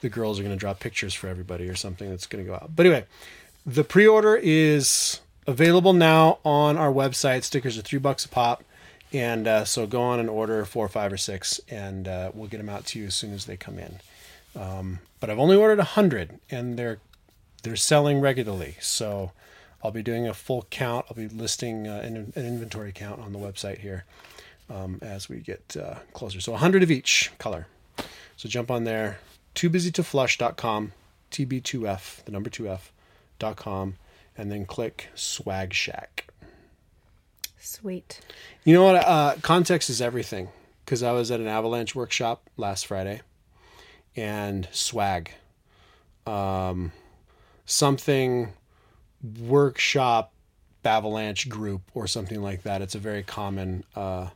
[0.00, 2.54] the girls are going to draw pictures for everybody or something that's going to go
[2.54, 2.70] out.
[2.74, 3.04] But anyway,
[3.66, 7.42] the pre-order is available now on our website.
[7.42, 8.62] Stickers are three bucks a pop,
[9.12, 12.58] and uh, so go on and order four, five, or six, and uh, we'll get
[12.58, 14.00] them out to you as soon as they come in.
[14.54, 16.98] Um, but I've only ordered a hundred, and they're
[17.62, 18.76] they're selling regularly.
[18.80, 19.32] So
[19.82, 21.06] I'll be doing a full count.
[21.08, 24.04] I'll be listing uh, an, an inventory count on the website here
[24.70, 26.40] um, as we get uh, closer.
[26.40, 27.66] So a 100 of each color.
[28.36, 29.18] So jump on there,
[29.54, 30.92] toobusytoflush.com,
[31.32, 33.96] TB2F, the number 2F.com,
[34.36, 36.27] and then click Swag Shack.
[37.68, 38.20] Sweet.
[38.64, 38.96] You know what?
[38.96, 40.48] Uh, context is everything.
[40.84, 43.20] Because I was at an avalanche workshop last Friday,
[44.16, 45.32] and swag,
[46.26, 46.92] um,
[47.66, 48.54] something
[49.38, 50.32] workshop
[50.82, 52.80] avalanche group or something like that.
[52.80, 54.28] It's a very common uh,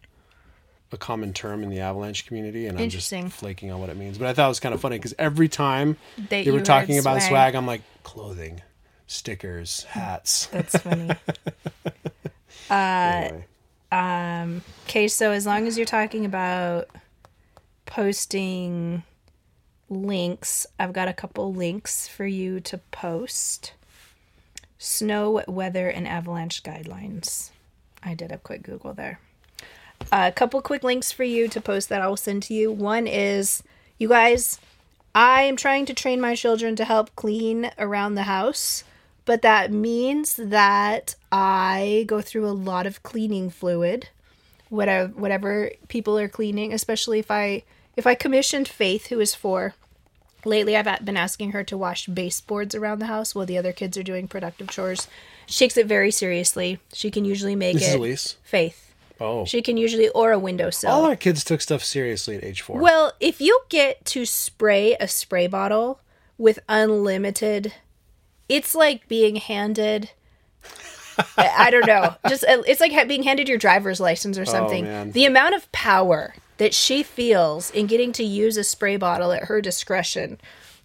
[0.92, 4.18] a common term in the avalanche community, and I'm just flaking on what it means.
[4.18, 6.98] But I thought it was kind of funny because every time That they were talking
[6.98, 7.30] about swag.
[7.30, 8.60] swag, I'm like clothing,
[9.06, 10.46] stickers, hats.
[10.46, 11.12] That's funny.
[12.70, 13.44] Anyway.
[13.90, 16.88] Uh, um, okay, so as long as you're talking about
[17.84, 19.02] posting
[19.90, 23.74] links, I've got a couple links for you to post.
[24.78, 27.50] Snow, weather, and avalanche guidelines.
[28.02, 29.20] I did a quick Google there.
[30.10, 32.72] a couple quick links for you to post that I will send to you.
[32.72, 33.62] One is,
[33.98, 34.58] you guys,
[35.14, 38.82] I am trying to train my children to help clean around the house,
[39.24, 44.08] but that means that I go through a lot of cleaning fluid
[44.68, 47.62] whatever whatever people are cleaning especially if i
[47.94, 49.74] if i commissioned faith who is four.
[50.46, 53.96] Lately i've been asking her to wash baseboards around the house while the other kids
[53.98, 55.06] are doing productive chores.
[55.46, 56.78] She takes it very seriously.
[56.92, 58.36] She can usually make This is it Elise.
[58.42, 58.94] faith.
[59.20, 62.62] Oh, she can usually or a windowsill all our kids took stuff seriously at age
[62.62, 62.80] four.
[62.80, 66.00] well, if you get to spray a spray bottle
[66.38, 67.74] with unlimited,
[68.48, 70.10] it's like being handed.
[71.36, 72.14] I don't know.
[72.28, 74.84] Just uh, it's like being handed your driver's license or something.
[74.84, 75.12] man.
[75.12, 79.44] the amount of power that she feels in getting to use a spray bottle at
[79.44, 80.38] her discretion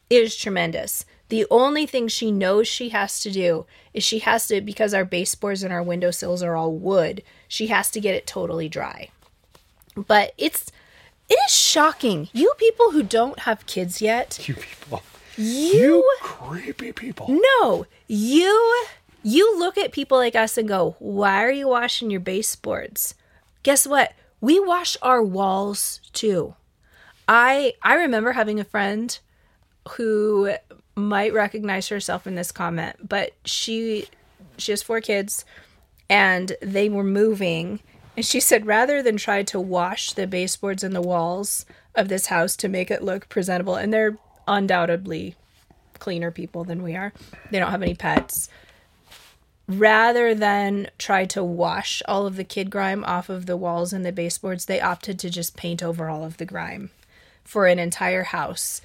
[0.10, 1.06] is tremendous.
[1.30, 5.04] The only thing she knows she has to do is she has to because our
[5.04, 7.22] baseboards and our windowsills are all wood.
[7.48, 9.10] She has to get it totally dry.
[9.96, 10.72] But it's
[11.30, 12.30] it is shocking.
[12.32, 15.02] You people who don't have kids yet, you people,
[15.38, 17.28] you creepy people.
[17.60, 18.86] no, you
[19.24, 23.16] you look at people like us and go, "Why are you washing your baseboards?"
[23.64, 24.14] Guess what?
[24.40, 26.56] We wash our walls too.
[27.28, 29.18] I I remember having a friend
[29.92, 30.54] who
[30.96, 34.08] might recognize herself in this comment, but she
[34.58, 35.46] she has four kids
[36.10, 37.80] and they were moving
[38.16, 42.28] and she said rather than try to wash the baseboards and the walls of this
[42.28, 44.18] house to make it look presentable and they're
[44.48, 45.36] undoubtedly
[46.00, 47.14] cleaner people than we are.
[47.52, 48.50] They don't have any pets.
[49.68, 54.06] Rather than try to wash all of the kid grime off of the walls and
[54.06, 56.90] the baseboards, they opted to just paint over all of the grime
[57.44, 58.82] for an entire house.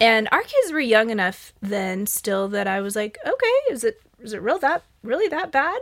[0.00, 4.00] And our kids were young enough then still that I was like, okay, is it
[4.20, 5.80] is it real that really that bad?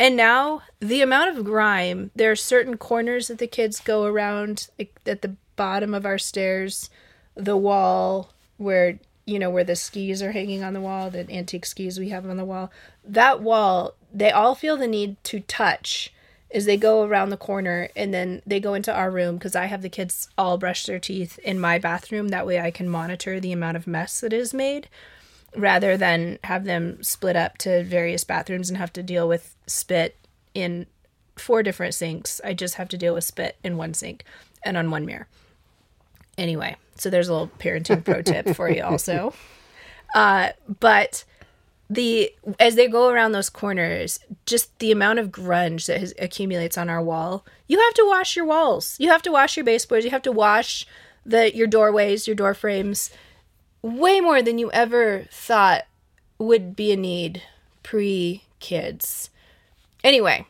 [0.00, 4.68] And now the amount of grime, there are certain corners that the kids go around
[5.06, 6.90] at the bottom of our stairs,
[7.34, 11.66] the wall where you know where the skis are hanging on the wall, the antique
[11.66, 12.70] skis we have on the wall.
[13.04, 16.12] That wall, they all feel the need to touch
[16.52, 19.66] as they go around the corner and then they go into our room because I
[19.66, 22.28] have the kids all brush their teeth in my bathroom.
[22.28, 24.88] That way I can monitor the amount of mess that is made
[25.56, 30.16] rather than have them split up to various bathrooms and have to deal with spit
[30.54, 30.86] in
[31.36, 32.40] four different sinks.
[32.44, 34.24] I just have to deal with spit in one sink
[34.62, 35.26] and on one mirror.
[36.38, 39.34] Anyway, so there's a little parenting pro tip for you also.
[40.14, 41.24] Uh, but
[41.88, 46.78] the as they go around those corners, just the amount of grunge that has, accumulates
[46.78, 47.44] on our wall.
[47.68, 48.96] You have to wash your walls.
[48.98, 50.04] You have to wash your baseboards.
[50.04, 50.86] You have to wash
[51.24, 53.10] the your doorways, your door frames,
[53.82, 55.86] way more than you ever thought
[56.38, 57.42] would be a need
[57.82, 59.30] pre kids.
[60.02, 60.46] Anyway,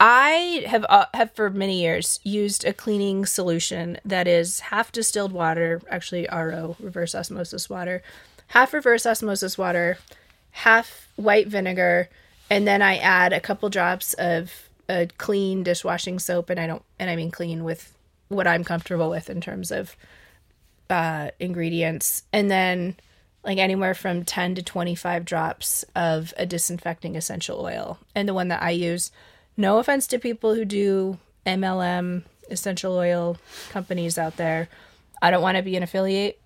[0.00, 5.32] I have uh, have for many years used a cleaning solution that is half distilled
[5.32, 8.02] water, actually RO, reverse osmosis water,
[8.48, 9.98] half reverse osmosis water,
[10.50, 12.08] half white vinegar,
[12.50, 16.82] and then I add a couple drops of a clean dishwashing soap, and I don't,
[16.98, 17.96] and I mean clean with
[18.28, 19.96] what I'm comfortable with in terms of
[20.90, 22.96] uh, ingredients, and then
[23.44, 27.98] like anywhere from 10 to 25 drops of a disinfecting essential oil.
[28.14, 29.10] And the one that I use,
[29.56, 33.38] no offense to people who do MLM essential oil
[33.70, 34.68] companies out there.
[35.22, 36.40] I don't want to be an affiliate,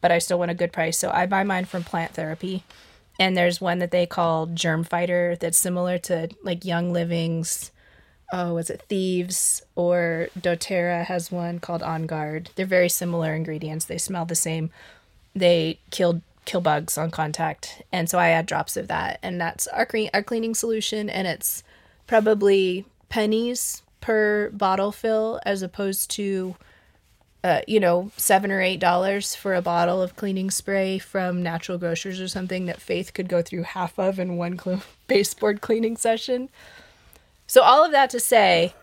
[0.00, 0.98] but I still want a good price.
[0.98, 2.64] So I buy mine from Plant Therapy.
[3.18, 7.70] And there's one that they call Germ Fighter that's similar to like Young Living's
[8.32, 12.50] oh, was it Thieves or doTERRA has one called On Guard.
[12.56, 13.84] They're very similar ingredients.
[13.84, 14.70] They smell the same.
[15.34, 19.66] They kill kill bugs on contact, and so I add drops of that, and that's
[19.68, 21.62] our clean our cleaning solution, and it's
[22.06, 26.56] probably pennies per bottle fill as opposed to.
[27.44, 31.78] Uh, you know, seven or eight dollars for a bottle of cleaning spray from Natural
[31.78, 35.96] Grocers or something that Faith could go through half of in one cl- baseboard cleaning
[35.96, 36.48] session.
[37.46, 38.74] So, all of that to say,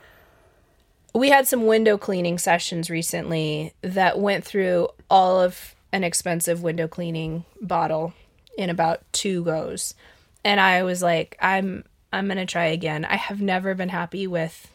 [1.14, 6.88] we had some window cleaning sessions recently that went through all of an expensive window
[6.88, 8.14] cleaning bottle
[8.58, 9.94] in about two goes.
[10.44, 13.05] And I was like, I'm I'm going to try again.
[13.05, 14.72] I have never been happy with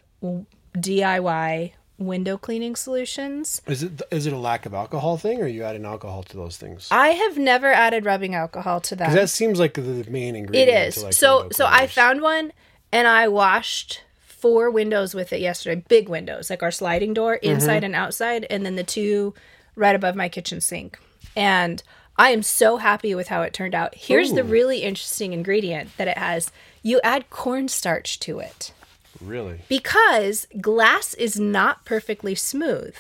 [0.77, 3.63] DIY window cleaning solutions.
[3.67, 6.37] Is it is it a lack of alcohol thing, or are you adding alcohol to
[6.37, 6.89] those things?
[6.91, 9.13] I have never added rubbing alcohol to that.
[9.13, 10.69] That seems like the main ingredient.
[10.69, 11.03] It is.
[11.03, 12.53] Like so so I found one
[12.93, 15.83] and I washed four windows with it yesterday.
[15.89, 17.55] Big windows, like our sliding door, mm-hmm.
[17.55, 19.35] inside and outside, and then the two
[19.75, 20.99] right above my kitchen sink.
[21.37, 21.83] And
[22.17, 23.95] I am so happy with how it turned out.
[23.95, 26.51] Here's the really interesting ingredient that it has.
[26.83, 28.73] You add cornstarch to it
[29.21, 29.61] really.
[29.69, 32.95] because glass is not perfectly smooth.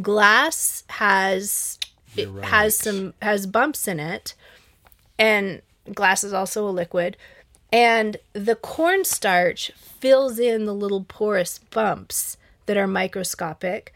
[0.00, 1.78] Glass has
[2.16, 2.72] it You're has right.
[2.72, 4.34] some has bumps in it,
[5.18, 5.62] and
[5.92, 7.16] glass is also a liquid.
[7.72, 13.92] And the cornstarch fills in the little porous bumps that are microscopic,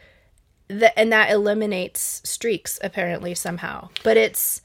[0.68, 3.88] that and that eliminates streaks apparently somehow.
[4.02, 4.62] But it's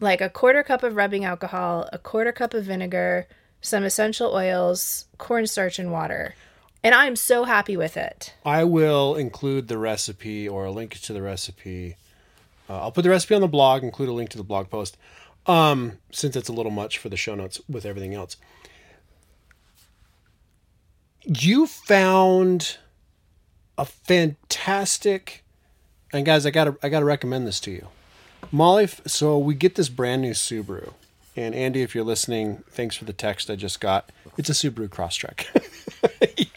[0.00, 3.26] like a quarter cup of rubbing alcohol, a quarter cup of vinegar,
[3.62, 6.34] some essential oils, cornstarch, and water.
[6.84, 8.34] And I'm so happy with it.
[8.44, 11.96] I will include the recipe or a link to the recipe.
[12.68, 14.96] Uh, I'll put the recipe on the blog, include a link to the blog post,
[15.46, 18.36] um, since it's a little much for the show notes with everything else.
[21.24, 22.78] You found
[23.78, 25.44] a fantastic,
[26.12, 27.88] and guys, I gotta I gotta recommend this to you,
[28.50, 28.88] Molly.
[29.06, 30.94] So we get this brand new Subaru,
[31.36, 34.10] and Andy, if you're listening, thanks for the text I just got.
[34.36, 35.46] It's a Subaru Crosstrek.
[36.36, 36.50] he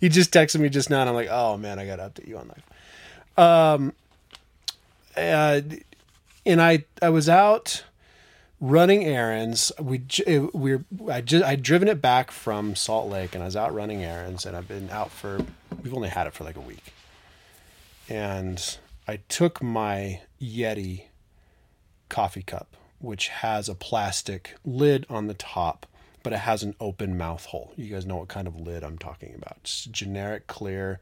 [0.00, 2.38] he just texted me just now, and I'm like, oh man, I gotta update you
[2.38, 3.38] on life.
[3.38, 3.92] Um,
[5.16, 5.60] uh,
[6.44, 7.84] and I I was out
[8.60, 9.72] running errands.
[9.80, 10.02] We
[10.54, 10.78] we
[11.10, 14.46] I just I'd driven it back from Salt Lake, and I was out running errands,
[14.46, 15.40] and I've been out for
[15.82, 16.92] we've only had it for like a week,
[18.08, 18.78] and
[19.08, 21.04] I took my Yeti
[22.08, 22.76] coffee cup,
[23.06, 25.86] which has a plastic lid on the top,
[26.22, 27.72] but it has an open mouth hole.
[27.76, 29.62] You guys know what kind of lid I'm talking about?
[29.64, 31.00] Just generic clear.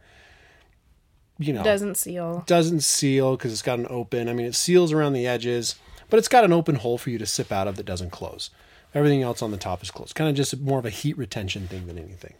[1.38, 2.44] You know, Doesn't seal.
[2.46, 4.28] doesn't seal because it's got an open.
[4.28, 5.74] I mean, it seals around the edges,
[6.08, 8.50] but it's got an open hole for you to sip out of that doesn't close.
[8.94, 10.14] Everything else on the top is closed.
[10.14, 12.34] Kind of just more of a heat retention thing than anything.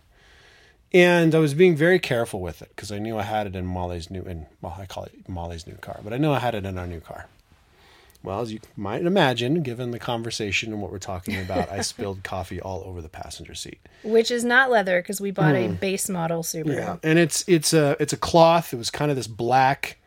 [0.93, 3.67] And I was being very careful with it because I knew I had it in
[3.67, 6.55] Molly's new, in well, I call it Molly's new car, but I know I had
[6.55, 7.27] it in our new car.
[8.25, 12.23] Well, as you might imagine, given the conversation and what we're talking about, I spilled
[12.25, 13.79] coffee all over the passenger seat.
[14.03, 15.75] Which is not leather because we bought a hmm.
[15.75, 16.75] base model Subaru.
[16.75, 18.73] Yeah, and it's it's a it's a cloth.
[18.73, 19.99] It was kind of this black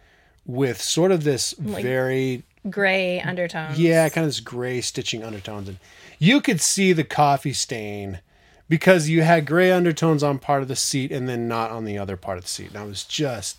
[0.47, 3.79] with sort of this very Gray undertones.
[3.79, 5.77] yeah, kind of this gray stitching undertones, and
[6.17, 8.19] you could see the coffee stain
[8.67, 11.97] because you had gray undertones on part of the seat and then not on the
[11.97, 12.69] other part of the seat.
[12.69, 13.57] And I was just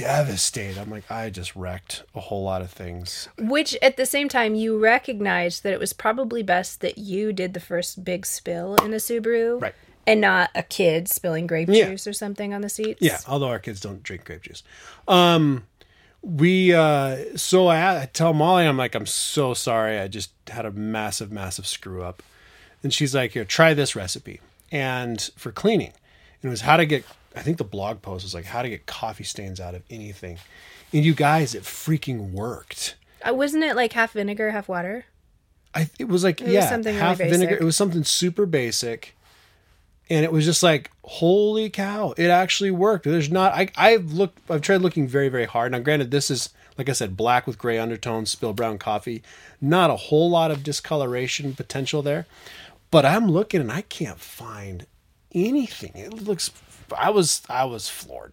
[0.00, 0.78] devastated.
[0.78, 3.28] I'm like, I just wrecked a whole lot of things.
[3.38, 7.54] Which at the same time you recognized that it was probably best that you did
[7.54, 9.60] the first big spill in the Subaru.
[9.60, 9.74] Right.
[10.06, 11.88] And not a kid spilling grape Yeah.
[11.90, 13.00] juice or something on the seats.
[13.00, 14.62] Yeah, although our kids don't drink grape juice.
[15.06, 15.66] Um,
[16.22, 19.98] we uh, so I, I tell Molly, I'm like, I'm so sorry.
[19.98, 22.22] I just had a massive, massive screw up,
[22.82, 24.40] and she's like, here, try this recipe,
[24.72, 25.92] and for cleaning,
[26.42, 27.04] and it was how to get.
[27.34, 30.38] I think the blog post was like how to get coffee stains out of anything,
[30.92, 32.96] and you guys, it freaking worked.
[33.26, 35.04] Uh, wasn't it like half vinegar, half water?
[35.74, 37.56] I it was like was yeah, something really half vinegar.
[37.56, 39.16] It was something super basic,
[40.08, 43.04] and it was just like holy cow, it actually worked.
[43.04, 45.72] There's not I I've looked I've tried looking very very hard.
[45.72, 49.22] Now granted, this is like I said, black with gray undertones, spill brown coffee.
[49.60, 52.26] Not a whole lot of discoloration potential there,
[52.90, 54.86] but I'm looking and I can't find
[55.32, 55.92] anything.
[55.94, 56.50] It looks.
[56.96, 58.32] I was I was floored.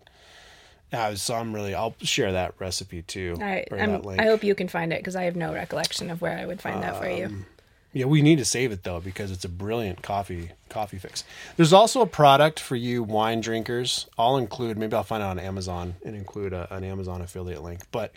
[0.92, 1.76] I so I'm really.
[1.76, 3.38] I'll share that recipe too.
[3.42, 4.22] I, I'm, that link.
[4.22, 6.62] I hope you can find it because I have no recollection of where I would
[6.62, 7.46] find that for Um, you.
[7.94, 11.24] Yeah, we need to save it though because it's a brilliant coffee coffee fix.
[11.56, 14.08] There's also a product for you wine drinkers.
[14.18, 17.82] I'll include maybe I'll find it on Amazon and include a, an Amazon affiliate link,
[17.92, 18.14] but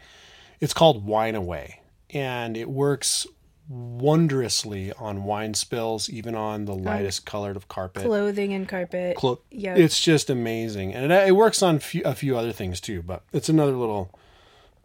[0.61, 1.81] it's called Wine Away
[2.13, 3.27] and it works
[3.71, 8.05] wondrously on wine spills, even on the lightest colored of carpet.
[8.05, 9.17] Clothing and carpet.
[9.17, 9.75] Clo- yeah.
[9.77, 13.01] It's just amazing, and it, it works on few, a few other things too.
[13.03, 14.11] But it's another little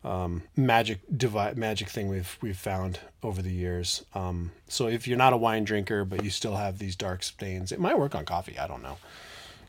[0.04, 4.06] um, magic devi- magic thing we've we've found over the years.
[4.14, 7.72] Um, so if you're not a wine drinker, but you still have these dark stains,
[7.72, 8.58] it might work on coffee.
[8.60, 8.98] I don't know.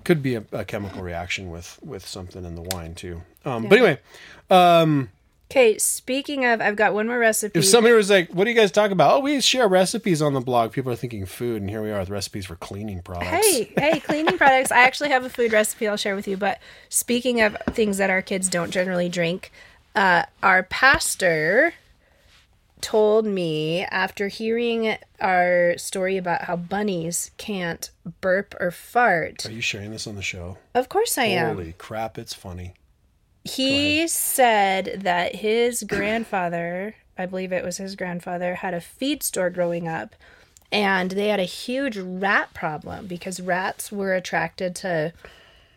[0.04, 3.22] Could be a, a chemical reaction with with something in the wine too.
[3.44, 3.98] Um, But anyway,
[5.50, 7.58] Okay, speaking of, I've got one more recipe.
[7.58, 10.34] if somebody was like, "What do you guys talk about?" Oh, we share recipes on
[10.34, 10.72] the blog.
[10.72, 13.28] People are thinking food, and here we are with recipes for cleaning products.
[13.28, 14.72] Hey, hey, cleaning products.
[14.72, 16.36] I actually have a food recipe I'll share with you.
[16.36, 19.52] But speaking of things that our kids don't generally drink,
[19.94, 21.74] uh, our pastor
[22.80, 27.90] told me after hearing our story about how bunnies can't
[28.20, 29.46] burp or fart.
[29.46, 30.58] Are you sharing this on the show?
[30.74, 31.56] Of course I am.
[31.56, 32.18] Holy crap!
[32.18, 32.74] It's funny.
[33.46, 39.50] He said that his grandfather, I believe it was his grandfather, had a feed store
[39.50, 40.14] growing up
[40.72, 45.12] and they had a huge rat problem because rats were attracted to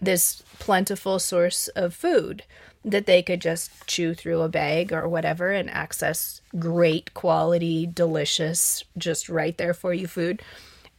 [0.02, 2.44] this plentiful source of food
[2.84, 8.84] that they could just chew through a bag or whatever and access great quality, delicious,
[8.98, 10.42] just right there for you food.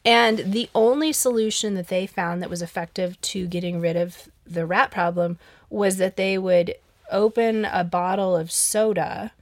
[0.04, 4.66] And the only solution that they found that was effective to getting rid of the
[4.66, 5.38] rat problem
[5.70, 6.74] was that they would
[7.10, 9.32] open a bottle of soda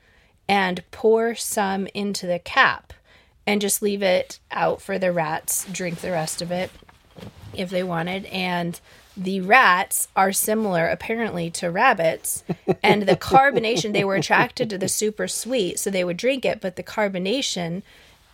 [0.48, 2.92] and pour some into the cap
[3.46, 6.70] and just leave it out for the rats drink the rest of it
[7.54, 8.26] if they wanted.
[8.26, 8.78] And
[9.16, 12.44] the rats are similar apparently to rabbits.
[12.82, 16.60] And the carbonation they were attracted to the super sweet so they would drink it
[16.60, 17.82] but the carbonation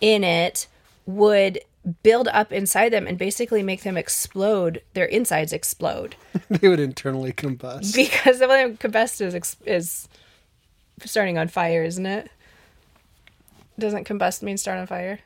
[0.01, 0.67] in it
[1.07, 1.61] would
[2.03, 6.17] build up inside them and basically make them explode their insides explode
[6.49, 7.95] they would internally combust.
[7.95, 10.09] because the way combust is, is
[11.05, 12.31] starting on fire isn't it
[13.79, 15.19] doesn't combust mean start on fire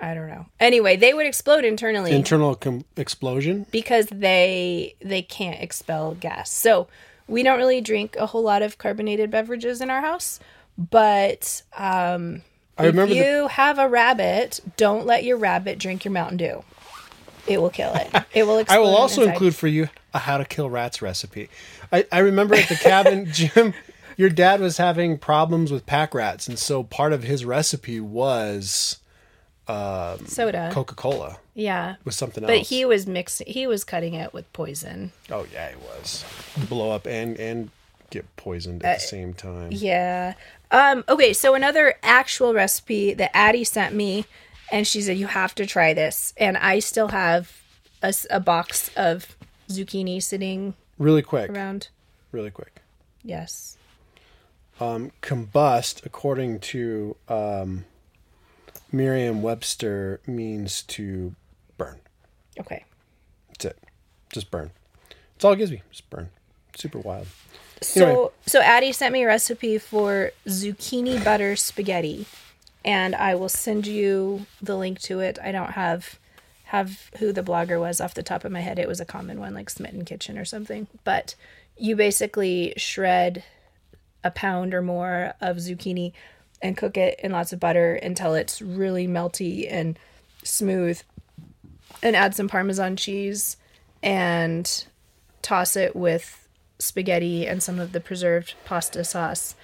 [0.00, 3.66] i don't know anyway they would explode internally Internal com- explosion.
[3.70, 6.50] because they they can't expel gas.
[6.50, 6.88] So
[7.26, 10.40] we don't really drink a whole lot of carbonated beverages in our house,
[10.78, 12.40] but um,
[12.78, 16.38] I remember if the- you have a rabbit, don't let your rabbit drink your Mountain
[16.38, 16.64] Dew.
[17.46, 18.10] It will kill it.
[18.34, 18.62] It will.
[18.68, 19.32] I will also inside.
[19.32, 21.48] include for you a how to kill rats recipe.
[21.90, 23.72] I, I remember at the cabin, Jim,
[24.16, 28.98] your dad was having problems with pack rats, and so part of his recipe was
[29.66, 30.70] soda.
[30.72, 32.60] Coca Cola yeah, with something but else.
[32.60, 33.46] But he was mixing.
[33.48, 35.12] He was cutting it with poison.
[35.30, 36.24] oh yeah, he was
[36.68, 37.70] blow up and and
[38.10, 39.66] get poisoned at the same time.
[39.68, 40.34] Uh, Yeah.
[40.70, 44.26] Um, okay, so another actual recipe that Addie sent me,
[44.70, 46.34] and she said, You have to try this.
[46.36, 47.52] And I still have
[48.30, 49.36] a box of
[49.68, 51.88] zucchini sitting Really quick, around.
[52.32, 52.80] really quick.
[53.22, 53.76] Yes.
[54.80, 57.84] Combust, according to um,
[58.92, 61.34] Merriam-Webster, means to
[61.76, 61.98] burn.
[62.60, 62.84] Okay.
[63.48, 63.78] That's it.
[64.32, 64.70] Just burn.
[65.34, 65.82] That's all it gives me.
[65.90, 66.30] Just burn.
[66.76, 67.26] Super wild.
[67.80, 68.28] So, Anyway.
[68.46, 72.26] so Addie sent me a recipe for zucchini butter spaghetti,
[72.84, 75.38] and I will send you the link to it.
[75.42, 76.18] I don't have
[76.64, 78.78] have who the blogger was off the top of my head.
[78.78, 80.86] It was a common one, like Smitten Kitchen or something.
[81.02, 81.34] But
[81.78, 83.42] you basically shred
[84.22, 86.12] a pound or more of zucchini
[86.60, 89.98] and cook it in lots of butter until it's really melty and
[90.42, 91.00] smooth
[92.02, 93.56] and add some parmesan cheese
[94.02, 94.84] and
[95.40, 96.37] toss it with
[96.78, 99.54] spaghetti and some of the preserved pasta sauce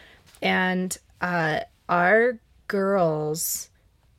[0.42, 2.38] and uh, our
[2.68, 3.68] girls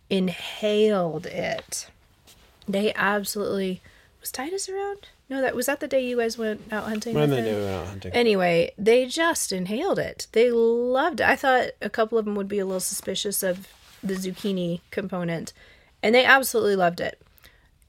[0.09, 1.87] inhaled it
[2.67, 3.81] they absolutely
[4.21, 7.29] was titus around no that was that the day you guys went out hunting When
[7.31, 7.45] they him?
[7.45, 8.11] do out hunting.
[8.13, 10.27] Anyway, they just inhaled it.
[10.33, 11.27] They loved it.
[11.27, 13.67] I thought a couple of them would be a little suspicious of
[14.03, 15.51] the zucchini component,
[16.03, 17.19] and they absolutely loved it.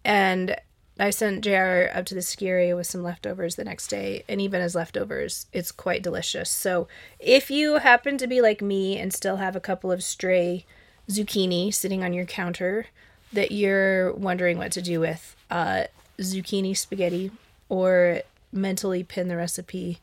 [0.02, 0.56] And
[0.98, 4.40] I sent JR up to the ski area with some leftovers the next day, and
[4.40, 6.48] even as leftovers, it's quite delicious.
[6.48, 6.88] So
[7.20, 10.64] if you happen to be like me and still have a couple of stray
[11.08, 12.86] zucchini sitting on your counter
[13.32, 15.84] that you're wondering what to do with, uh,
[16.18, 17.30] zucchini spaghetti,
[17.68, 18.22] or
[18.52, 19.98] mentally pin the recipe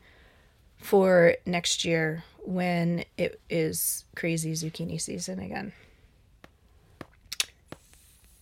[0.78, 5.72] for next year when it is crazy zucchini season again.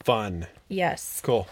[0.04, 0.48] Fun.
[0.68, 1.20] Yes.
[1.22, 1.46] Cool.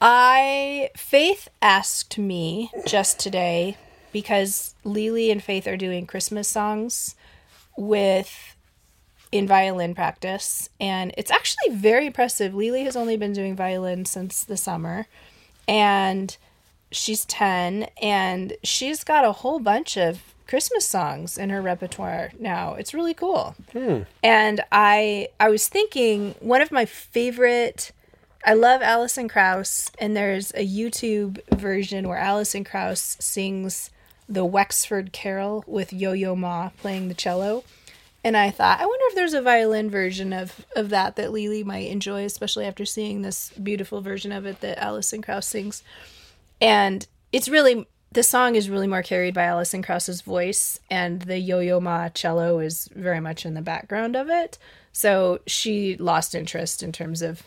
[0.00, 3.76] I Faith asked me just today
[4.12, 7.14] because Lily and Faith are doing Christmas songs
[7.76, 8.56] with
[9.32, 12.54] in violin practice and it's actually very impressive.
[12.54, 15.06] Lily has only been doing violin since the summer
[15.66, 16.36] and
[16.92, 22.74] she's 10 and she's got a whole bunch of Christmas songs in her repertoire now.
[22.74, 23.56] It's really cool.
[23.72, 24.02] Hmm.
[24.22, 27.90] And I I was thinking one of my favorite
[28.46, 33.88] I love Alison Krauss and there's a YouTube version where Alison Krauss sings
[34.28, 37.64] the Wexford Carol with Yo-Yo Ma playing the cello.
[38.22, 41.64] And I thought, I wonder if there's a violin version of, of that that Lily
[41.64, 45.82] might enjoy, especially after seeing this beautiful version of it that Alison Krauss sings.
[46.60, 51.38] And it's really the song is really more carried by Alison Krauss's voice, and the
[51.38, 54.56] Yo-Yo Ma cello is very much in the background of it.
[54.92, 57.42] So she lost interest in terms of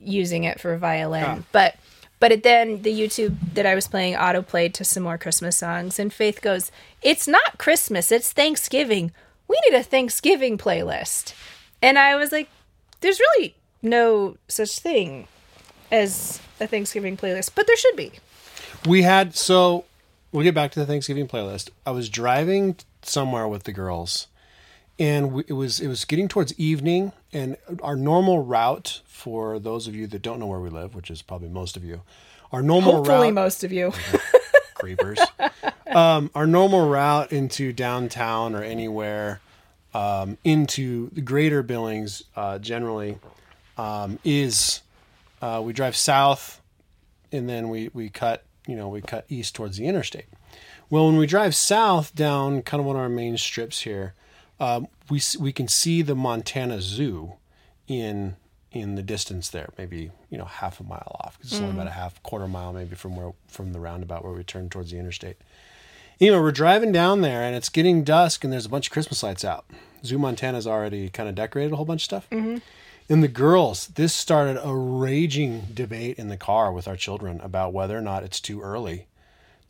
[0.00, 1.24] using it for violin.
[1.26, 1.38] Ah.
[1.52, 1.76] But
[2.18, 5.56] but it then the YouTube that I was playing auto played to some more Christmas
[5.56, 6.70] songs, and Faith goes,
[7.02, 9.12] "It's not Christmas, it's Thanksgiving.
[9.48, 11.34] We need a Thanksgiving playlist."
[11.82, 12.48] And I was like,
[13.00, 15.26] "There's really no such thing
[15.90, 18.12] as a Thanksgiving playlist, but there should be."
[18.86, 19.84] We had so
[20.32, 21.70] we'll get back to the Thanksgiving playlist.
[21.86, 24.26] I was driving somewhere with the girls,
[25.00, 29.88] and we, it was it was getting towards evening, and our normal route for those
[29.88, 32.02] of you that don't know where we live, which is probably most of you,
[32.52, 33.92] our normal Hopefully, route most of you.
[34.74, 35.18] creepers.
[35.88, 39.40] um, our normal route into downtown or anywhere
[39.94, 43.18] um, into the greater Billings uh, generally
[43.76, 44.82] um, is
[45.42, 46.60] uh, we drive south
[47.32, 50.26] and then we, we cut you know we cut east towards the interstate.
[50.88, 54.14] Well, when we drive south down kind of one of our main strips here,
[54.60, 57.34] um, we we can see the Montana Zoo
[57.88, 58.36] in
[58.72, 61.38] in the distance there, maybe you know half a mile off.
[61.42, 64.44] it's only about a half quarter mile maybe from where from the roundabout where we
[64.44, 65.36] turn towards the interstate.
[66.18, 68.92] You know, we're driving down there and it's getting dusk and there's a bunch of
[68.92, 69.64] Christmas lights out.
[70.04, 72.28] Zoo Montana's already kind of decorated a whole bunch of stuff.
[73.08, 77.72] And the girls, this started a raging debate in the car with our children about
[77.72, 79.06] whether or not it's too early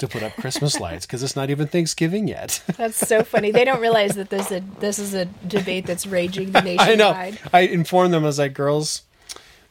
[0.01, 2.63] to put up Christmas lights because it's not even Thanksgiving yet.
[2.77, 3.51] That's so funny.
[3.53, 7.35] They don't realize that this a this is a debate that's raging I nationwide.
[7.35, 7.39] know.
[7.53, 8.25] I informed them.
[8.25, 9.03] I was like, "Girls,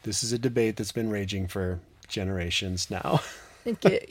[0.03, 3.21] this is a debate that's been raging for generations now."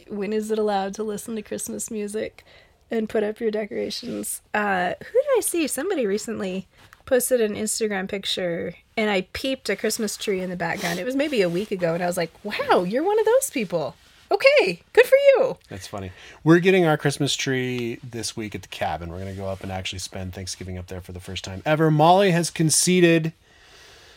[0.08, 2.44] When is it allowed to listen to Christmas music
[2.92, 4.40] and put up your decorations?
[4.54, 5.66] Uh, who did I see?
[5.66, 6.68] Somebody recently
[7.06, 11.00] posted an Instagram picture, and I peeped a Christmas tree in the background.
[11.00, 13.50] It was maybe a week ago, and I was like, "Wow, you're one of those
[13.50, 13.96] people."
[14.30, 15.56] Okay, good for you.
[15.68, 16.12] That's funny.
[16.44, 19.08] We're getting our Christmas tree this week at the cabin.
[19.08, 21.62] We're going to go up and actually spend Thanksgiving up there for the first time
[21.64, 21.90] ever.
[21.90, 23.32] Molly has conceded.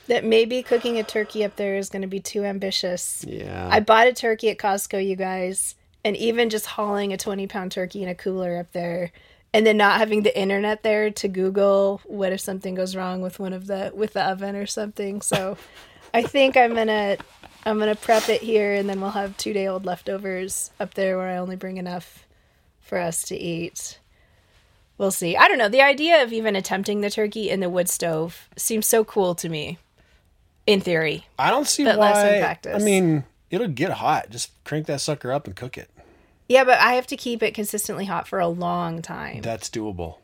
[0.08, 3.24] That maybe cooking a turkey up there is going to be too ambitious.
[3.26, 3.70] Yeah.
[3.72, 7.72] I bought a turkey at Costco, you guys, and even just hauling a 20 pound
[7.72, 9.12] turkey in a cooler up there
[9.54, 13.40] and then not having the internet there to Google what if something goes wrong with
[13.40, 15.22] one of the with the oven or something.
[15.22, 15.58] So
[16.14, 17.18] I think I'm gonna
[17.66, 21.18] I'm gonna prep it here and then we'll have two day old leftovers up there
[21.18, 22.26] where I only bring enough
[22.80, 24.00] for us to eat.
[24.98, 25.36] We'll see.
[25.36, 25.70] I don't know.
[25.70, 29.50] The idea of even attempting the turkey in the wood stove seems so cool to
[29.50, 29.78] me.
[30.68, 31.26] In theory.
[31.40, 32.40] I don't see But less in why.
[32.40, 32.82] practice.
[32.82, 34.30] I mean, it'll get hot.
[34.30, 35.90] Just crank that sucker up and cook it.
[36.48, 39.42] Yeah, but I have to keep it consistently hot for a long time.
[39.42, 40.18] That's doable.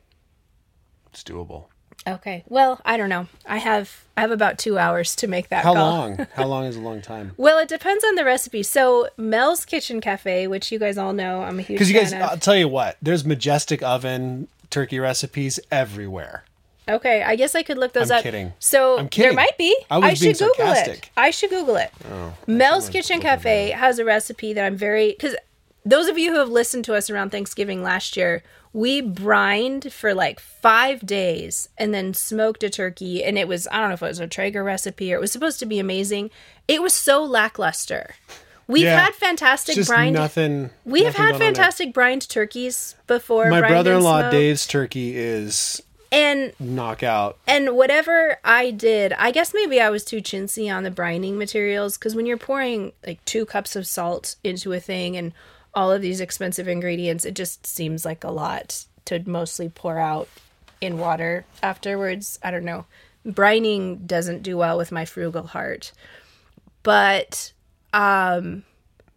[1.12, 1.66] It's doable.
[2.08, 2.44] Okay.
[2.48, 3.28] Well, I don't know.
[3.46, 5.86] I have I have about two hours to make that How call.
[5.92, 6.28] long?
[6.36, 7.34] How long is a long time?
[7.38, 8.64] Well, it depends on the recipe.
[8.64, 12.14] So Mel's Kitchen Cafe, which you guys all know, I'm a huge Because you guys,
[12.14, 12.22] of.
[12.22, 12.98] I'll tell you what.
[13.02, 16.44] There's majestic oven turkey recipes everywhere.
[16.90, 18.24] Okay, I guess I could look those I'm up.
[18.24, 18.54] kidding.
[18.60, 19.30] So I'm kidding.
[19.32, 19.76] there might be.
[19.92, 20.58] I being should Google it.
[20.78, 21.12] sarcastic.
[21.18, 21.92] Oh, I should Google it.
[22.10, 25.36] Oh, Mel's Kitchen Cafe has a recipe that I'm very because
[25.86, 28.42] those of you who have listened to us around Thanksgiving last year,
[28.78, 33.80] we brined for like five days and then smoked a turkey, and it was I
[33.80, 36.30] don't know if it was a Traeger recipe or it was supposed to be amazing.
[36.68, 38.14] It was so lackluster.
[38.68, 39.00] We've Yeah.
[39.06, 40.14] had fantastic brined.
[40.14, 40.70] nothing.
[40.86, 41.48] we have had going on there.
[41.48, 43.50] fantastic brined turkeys before.
[43.50, 44.30] My brother-in-law.
[44.30, 47.38] Dave's turkey is and knockout.
[47.48, 51.98] and whatever I did, I guess maybe I was too chintzy on the brining materials
[51.98, 55.34] because when you're pouring like two cups of salt into a thing and
[55.78, 60.28] all of these expensive ingredients, it just seems like a lot to mostly pour out
[60.82, 62.40] in water afterwards.
[62.42, 62.86] I don't know.
[63.24, 65.92] Brining doesn't do well with my frugal heart.
[66.82, 67.54] But
[67.94, 68.64] um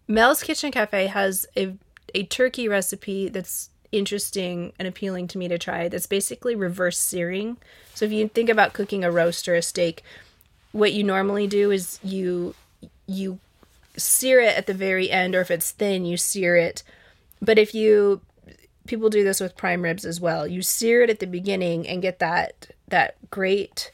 [0.07, 1.73] Mel's Kitchen Cafe has a
[2.15, 5.89] a turkey recipe that's interesting and appealing to me to try.
[5.89, 7.57] That's basically reverse searing.
[7.95, 10.03] So if you think about cooking a roast or a steak,
[10.73, 12.55] what you normally do is you
[13.07, 13.39] you
[14.01, 16.83] sear it at the very end, or if it's thin, you sear it.
[17.41, 18.21] But if you
[18.91, 20.47] people do this with prime ribs as well.
[20.47, 23.93] You sear it at the beginning and get that that great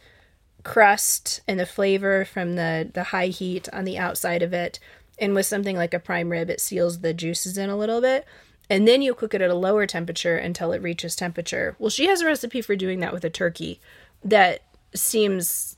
[0.64, 4.80] crust and the flavor from the the high heat on the outside of it.
[5.18, 8.26] And with something like a prime rib, it seals the juices in a little bit.
[8.68, 11.76] And then you cook it at a lower temperature until it reaches temperature.
[11.78, 13.80] Well, she has a recipe for doing that with a turkey
[14.24, 15.76] that seems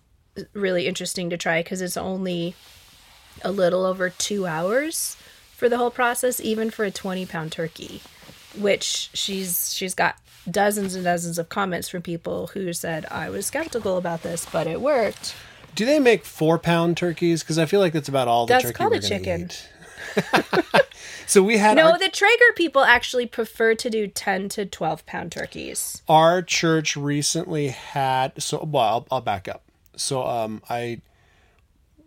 [0.53, 2.55] really interesting to try because it's only
[3.45, 5.17] a little over two hours
[5.57, 8.01] for the whole process, even for a 20 pound turkey
[8.57, 10.17] which she's she's got
[10.51, 14.67] dozens and dozens of comments from people who said I was skeptical about this, but
[14.67, 15.35] it worked.
[15.75, 17.43] Do they make four pound turkeys?
[17.43, 19.43] Because I feel like that's about all the That's turkey called we're a chicken.
[19.43, 19.69] eat.
[21.27, 25.07] so we had No, our, the Traeger people actually prefer to do 10 to 12
[25.07, 26.03] pound turkeys.
[26.09, 28.43] our church recently had.
[28.43, 29.63] So well, I'll, I'll back up.
[29.97, 31.01] So um, I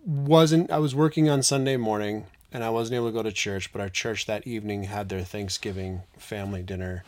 [0.06, 0.72] wasn't.
[0.72, 3.72] I was working on Sunday morning, and I wasn't able to go to church.
[3.72, 7.04] But our church that evening had their Thanksgiving family dinner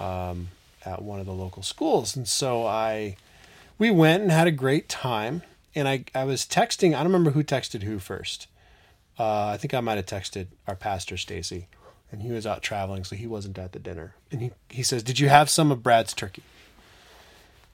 [0.00, 0.48] um,
[0.84, 3.16] at one of the local schools, and so I
[3.78, 5.42] we went and had a great time.
[5.74, 6.88] And I I was texting.
[6.88, 8.46] I don't remember who texted who first.
[9.18, 11.68] Uh, I think I might have texted our pastor Stacy,
[12.10, 14.14] and he was out traveling, so he wasn't at the dinner.
[14.30, 16.42] And he he says, "Did you have some of Brad's turkey?"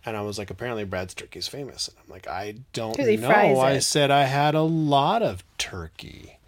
[0.06, 3.60] And I was like, "Apparently Brad's turkey is famous." And I'm like, "I don't know."
[3.60, 6.38] I said I had a lot of turkey.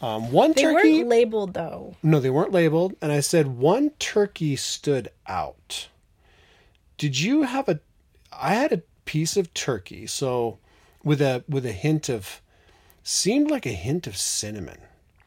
[0.00, 0.98] Um, one They turkey.
[0.98, 1.96] weren't labeled though.
[2.02, 2.94] No, they weren't labeled.
[3.00, 5.88] And I said one turkey stood out.
[6.98, 7.80] Did you have a?
[8.32, 10.58] I had a piece of turkey, so
[11.04, 12.40] with a with a hint of,
[13.02, 14.78] seemed like a hint of cinnamon.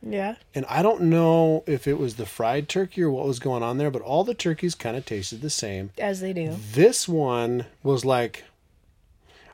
[0.01, 0.35] Yeah.
[0.55, 3.77] And I don't know if it was the fried turkey or what was going on
[3.77, 5.91] there, but all the turkeys kind of tasted the same.
[5.97, 6.55] As they do.
[6.73, 8.45] This one was like,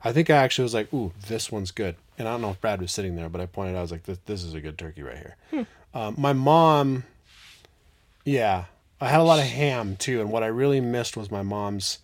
[0.04, 1.96] I think I actually was like, ooh, this one's good.
[2.18, 3.92] And I don't know if Brad was sitting there, but I pointed out, I was
[3.92, 5.68] like, this, this is a good turkey right here.
[5.94, 7.04] Um, my mom,
[8.24, 8.66] yeah,
[9.02, 10.22] I had a lot of ham too.
[10.22, 12.00] And what I really missed was my mom's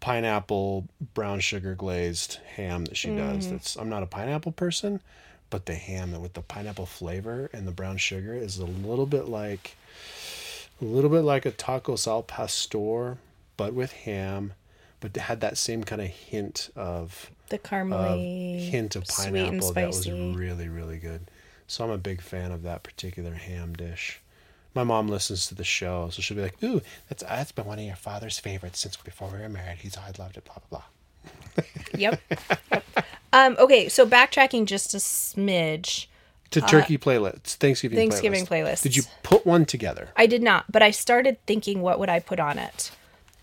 [0.00, 3.50] pineapple brown sugar glazed ham that she does.
[3.50, 5.00] That's I'm not a pineapple person,
[5.50, 9.28] but the ham with the pineapple flavor and the brown sugar is a little bit
[9.28, 9.76] like
[10.80, 13.18] a little bit like a tacos al pastor,
[13.56, 14.52] but with ham,
[15.00, 19.72] but it had that same kind of hint of, The of caramely hint of pineapple
[19.72, 21.22] that was really really good.
[21.66, 24.20] So I'm a big fan of that particular ham dish.
[24.74, 27.78] My mom listens to the show, so she'll be like, "Ooh, that's that's been one
[27.78, 29.78] of your father's favorites since before we were married.
[29.78, 30.82] He's always loved it." Blah blah
[31.56, 31.64] blah.
[31.96, 32.20] Yep.
[32.70, 32.84] Yep.
[33.32, 36.06] Um, okay, so backtracking just a smidge.
[36.52, 38.78] To turkey playlists, Thanksgiving Uh, Thanksgiving playlist.
[38.78, 38.82] playlists.
[38.82, 40.08] Did you put one together?
[40.16, 42.90] I did not, but I started thinking what would I put on it.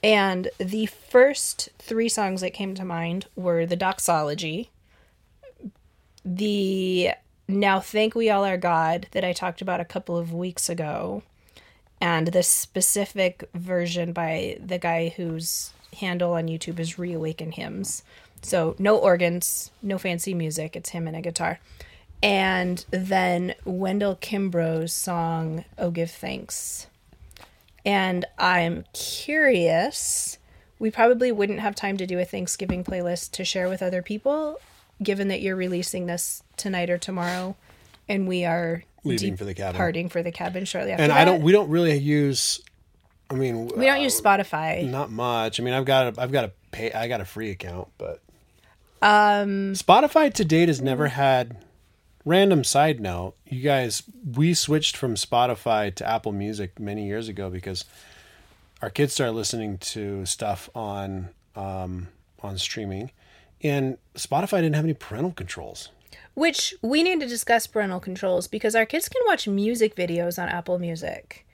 [0.03, 4.71] And the first three songs that came to mind were the doxology,
[6.23, 7.11] the
[7.47, 11.21] Now Thank We All Our God that I talked about a couple of weeks ago,
[12.01, 18.03] and the specific version by the guy whose handle on YouTube is Reawaken Hymns.
[18.41, 21.59] So no organs, no fancy music, it's him and a guitar.
[22.21, 26.87] And then Wendell Kimbrough's song Oh Give Thanks.
[27.85, 30.37] And I'm curious,
[30.79, 34.59] we probably wouldn't have time to do a Thanksgiving playlist to share with other people,
[35.03, 37.55] given that you're releasing this tonight or tomorrow,
[38.09, 39.73] and we are Leaving for the cabin.
[39.73, 41.19] departing for the cabin shortly after And that.
[41.19, 41.43] I don't.
[41.43, 42.59] We don't really use.
[43.29, 44.89] I mean, we don't use uh, Spotify.
[44.89, 45.59] not much.
[45.59, 46.91] I mean, I've got a, I've got a pay.
[46.91, 48.21] I got a free account, but
[49.01, 51.57] um, Spotify to date has never had.
[52.27, 54.01] Random side note: You guys,
[54.35, 57.85] we switched from Spotify to Apple Music many years ago because
[58.81, 62.07] our kids started listening to stuff on um,
[62.41, 63.11] on streaming,
[63.61, 65.89] and Spotify didn't have any parental controls.
[66.33, 70.49] Which we need to discuss parental controls because our kids can watch music videos on
[70.49, 71.45] Apple Music,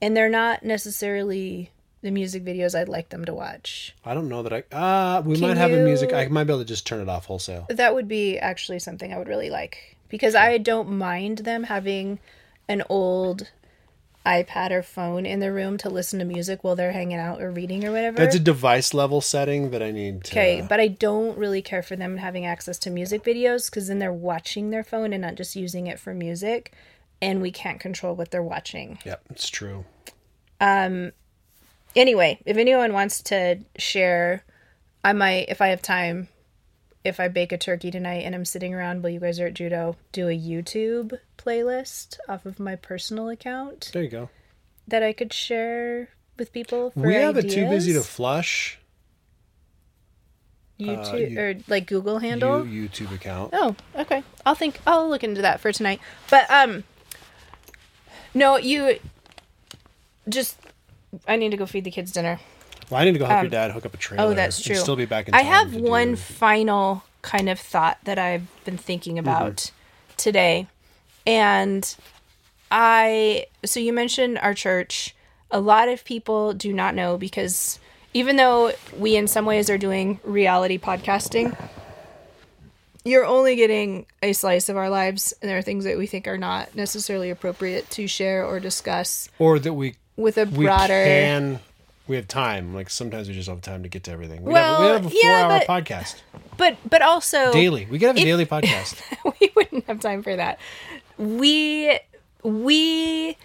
[0.00, 1.72] and they're not necessarily
[2.02, 3.94] the music videos I'd like them to watch.
[4.04, 4.74] I don't know that I.
[4.74, 6.12] Uh, we Can might have a music.
[6.12, 7.66] I might be able to just turn it off wholesale.
[7.68, 12.18] That would be actually something I would really like because I don't mind them having
[12.68, 13.50] an old
[14.24, 17.50] iPad or phone in the room to listen to music while they're hanging out or
[17.50, 18.18] reading or whatever.
[18.18, 20.32] That's a device level setting that I need to.
[20.32, 23.98] Okay, but I don't really care for them having access to music videos because then
[23.98, 26.72] they're watching their phone and not just using it for music,
[27.22, 28.98] and we can't control what they're watching.
[29.04, 29.86] Yep, it's true.
[31.96, 34.44] Anyway, if anyone wants to share,
[35.04, 36.28] I might, if I have time,
[37.02, 39.54] if I bake a turkey tonight and I'm sitting around while you guys are at
[39.54, 44.28] judo, do a YouTube playlist off of my personal account There you go.
[44.86, 46.90] that I could share with people.
[46.92, 48.06] For we have it too busy to ideas.
[48.06, 48.78] flush.
[50.78, 52.66] YouTube you- or like Google handle.
[52.66, 53.50] You, YouTube account.
[53.52, 54.22] Oh, okay.
[54.46, 56.00] I'll think I'll look into that for tonight.
[56.30, 56.84] But um
[58.32, 58.98] no, you
[60.28, 60.56] just
[61.26, 62.40] I need to go feed the kids dinner.
[62.88, 64.24] Well, I need to go help Um, your dad hook up a trailer.
[64.24, 64.74] Oh, that's true.
[64.76, 65.34] Still be back in.
[65.34, 69.26] I have one do- final kind of thought that I've been thinking Mm-hmm.
[69.28, 69.70] about
[70.16, 70.66] today.
[71.26, 71.94] And
[72.70, 75.14] I so you mentioned our church.
[75.50, 77.78] A lot of people do not know because
[78.14, 81.56] even though we in some ways are doing reality podcasting,
[83.04, 86.28] you're only getting a slice of our lives and there are things that we think
[86.28, 90.92] are not necessarily appropriate to share or discuss or that we with a we broader
[91.04, 91.60] can.
[92.06, 92.74] We have time.
[92.74, 94.42] Like sometimes we just don't have time to get to everything.
[94.42, 96.16] We Well, have, we have a yeah, four-hour but- podcast
[96.56, 97.86] but but also daily.
[97.90, 99.00] We could have a if- daily podcast.
[99.40, 100.58] we wouldn't have time for that.
[101.18, 101.98] We
[102.42, 103.36] we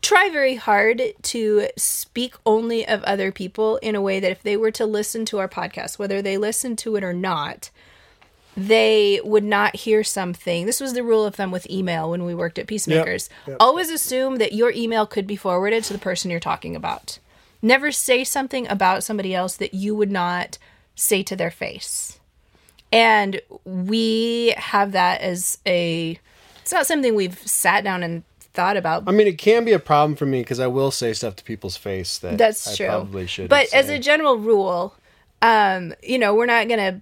[0.00, 4.56] try very hard to speak only of other people in a way that if they
[4.56, 7.70] were to listen to our podcast, whether they listen to it or not,
[8.56, 10.66] they would not hear something.
[10.66, 13.30] This was the rule of thumb with email when we worked at Peacemakers.
[13.46, 13.56] Yep.
[13.60, 17.18] Always assume that your email could be forwarded to the person you're talking about.
[17.62, 20.58] Never say something about somebody else that you would not
[20.94, 22.18] say to their face.
[22.92, 26.18] And we have that as a
[26.60, 28.22] it's not something we've sat down and
[28.54, 29.04] thought about.
[29.06, 31.44] I mean, it can be a problem for me because I will say stuff to
[31.44, 32.86] people's face that That's I true.
[32.86, 33.48] probably should.
[33.48, 34.94] But as a general rule,
[35.40, 37.00] um, you know, we're not gonna.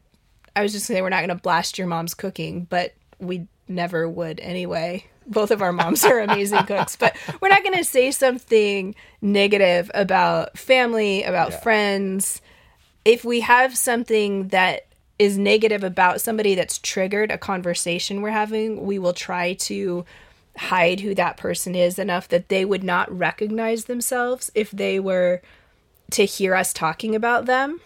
[0.57, 4.09] I was just gonna say we're not gonna blast your mom's cooking, but we never
[4.09, 5.05] would anyway.
[5.27, 10.59] Both of our moms are amazing cooks, but we're not gonna say something negative about
[10.59, 11.61] family, about Yeah.
[11.61, 12.41] friends.
[13.05, 14.87] If we have something that
[15.19, 20.05] is negative about somebody that's triggered a conversation we're having, we will try to
[20.57, 25.41] hide who that person is enough that they would not recognize themselves if they were
[26.11, 27.81] to hear us talking about them.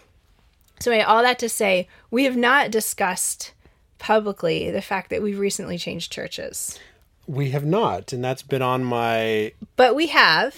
[0.79, 3.53] So, anyway, all that to say, we have not discussed
[3.97, 6.79] publicly the fact that we've recently changed churches,
[7.27, 9.51] we have not, and that's been on my.
[9.75, 10.55] but we have.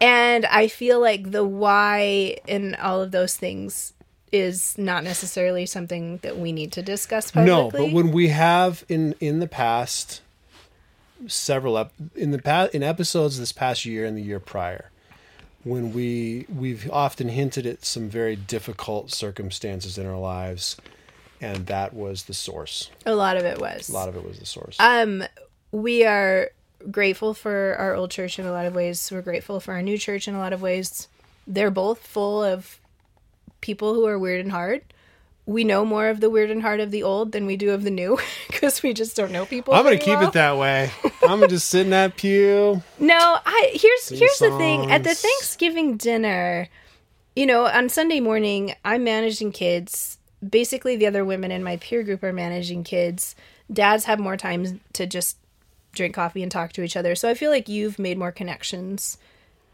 [0.00, 3.92] And I feel like the why in all of those things
[4.32, 7.80] is not necessarily something that we need to discuss publicly.
[7.80, 10.22] No, but when we have in in the past
[11.28, 14.90] several ep- in the past in episodes this past year and the year prior
[15.64, 20.76] when we we've often hinted at some very difficult circumstances in our lives
[21.40, 23.88] and that was the source a lot of it was.
[23.88, 25.24] a lot of it was the source Um,
[25.70, 26.50] we are
[26.90, 29.10] grateful for our old church in a lot of ways.
[29.10, 31.08] We're grateful for our new church in a lot of ways.
[31.46, 32.78] They're both full of
[33.60, 34.82] people who are weird and hard.
[35.52, 37.84] We know more of the weird and hard of the old than we do of
[37.84, 39.74] the new because we just don't know people.
[39.74, 40.28] i'm gonna keep well.
[40.28, 40.90] it that way
[41.22, 44.90] i'm gonna just sit in that pew No, I here's here's the thing.
[44.90, 45.14] At the.
[45.14, 46.68] Thanksgiving dinner,
[47.36, 50.18] you know, on Sunday morning, I'm managing kids.
[50.48, 53.36] Basically, the other women in my peer group are managing kids.
[53.72, 55.36] Dads have more time to just
[55.92, 57.14] drink coffee and talk to each other.
[57.14, 59.18] So I feel like you've made more connections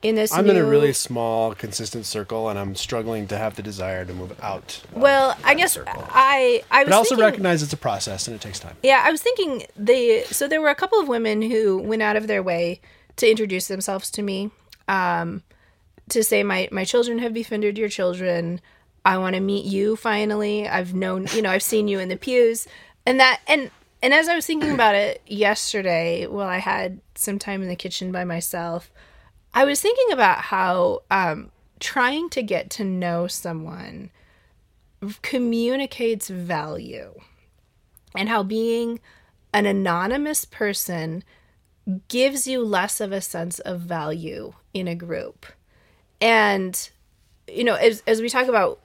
[0.02, 0.32] in this.
[0.32, 4.12] i'm in a really small consistent circle and i'm struggling to have the desire to
[4.14, 5.36] move out well.
[5.44, 6.04] I guess circle.
[6.10, 8.76] I I was but i also thinking, recognize it's a process and it takes time
[8.82, 10.24] Yeah, I was thinking they.
[10.24, 12.80] So there were a couple of women who went out of their way
[13.16, 14.50] to introduce themselves to me,
[14.86, 15.42] um,
[16.10, 18.60] to say my my children have befriended your children.
[19.04, 20.68] I want to meet you finally.
[20.68, 22.66] I've known, you know, I've seen you in the pews,
[23.04, 23.70] and that and
[24.02, 27.76] and as I was thinking about it yesterday, while I had some time in the
[27.76, 28.90] kitchen by myself,
[29.54, 34.10] I was thinking about how um, trying to get to know someone
[35.22, 37.14] communicates value
[38.16, 39.00] and how being
[39.52, 41.22] an anonymous person
[42.08, 45.46] gives you less of a sense of value in a group.
[46.20, 46.90] And
[47.46, 48.80] you know, as as we talk about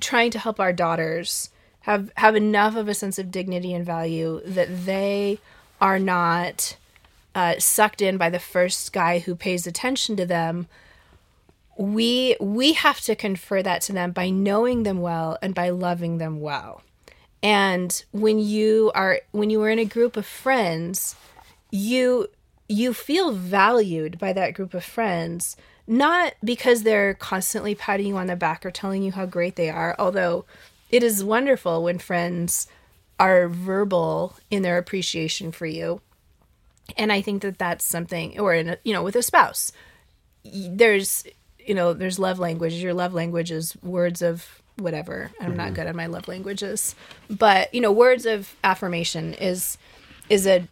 [0.00, 1.50] trying to help our daughters
[1.80, 5.38] have have enough of a sense of dignity and value that they
[5.80, 6.76] are not
[7.36, 10.66] uh, sucked in by the first guy who pays attention to them
[11.76, 16.16] we we have to confer that to them by knowing them well and by loving
[16.18, 16.82] them well.
[17.42, 21.14] And when you are when you are in a group of friends
[21.70, 22.28] you
[22.68, 25.56] you feel valued by that group of friends
[25.86, 29.68] not because they're constantly patting you on the back or telling you how great they
[29.68, 30.44] are although
[30.90, 32.66] it is wonderful when friends
[33.20, 36.00] are verbal in their appreciation for you
[36.96, 39.72] and i think that that's something or in a, you know with a spouse
[40.44, 41.24] there's
[41.58, 45.30] you know there's love language your love language is words of whatever.
[45.40, 45.74] I'm not mm-hmm.
[45.74, 46.94] good at my love languages.
[47.30, 49.78] But you know words of affirmation is
[50.28, 50.68] is a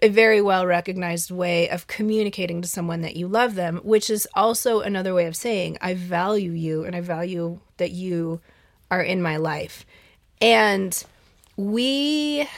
[0.00, 4.26] a very well recognized way of communicating to someone that you love them which is
[4.34, 8.40] also another way of saying i value you and i value that you
[8.90, 9.86] are in my life.
[10.40, 11.02] And
[11.56, 12.48] we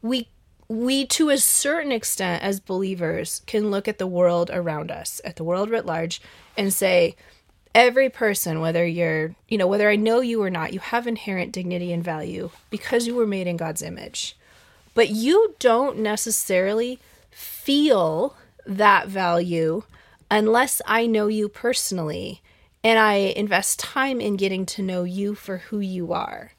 [0.00, 0.28] we
[0.68, 5.36] we to a certain extent as believers can look at the world around us, at
[5.36, 6.20] the world writ large
[6.56, 7.16] and say
[7.74, 11.52] every person whether you're, you know, whether I know you or not, you have inherent
[11.52, 14.36] dignity and value because you were made in God's image.
[14.94, 17.00] But you don't necessarily
[17.30, 19.82] feel that value
[20.30, 22.40] unless I know you personally
[22.82, 26.52] and I invest time in getting to know you for who you are.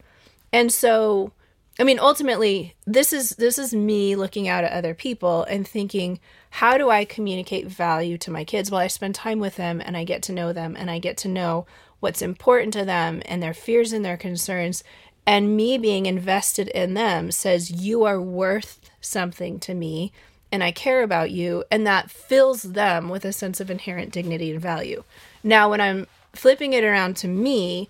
[0.52, 1.32] And so,
[1.78, 6.20] I mean, ultimately, this is this is me looking out at other people and thinking,
[6.52, 8.72] how do I communicate value to my kids?
[8.72, 11.18] Well, I spend time with them and I get to know them and I get
[11.18, 11.66] to know
[12.00, 14.84] what's important to them and their fears and their concerns.
[15.28, 20.14] And me being invested in them says, you are worth something to me
[20.52, 21.66] and I care about you.
[21.70, 25.04] And that fills them with a sense of inherent dignity and value.
[25.44, 27.90] Now, when I'm flipping it around to me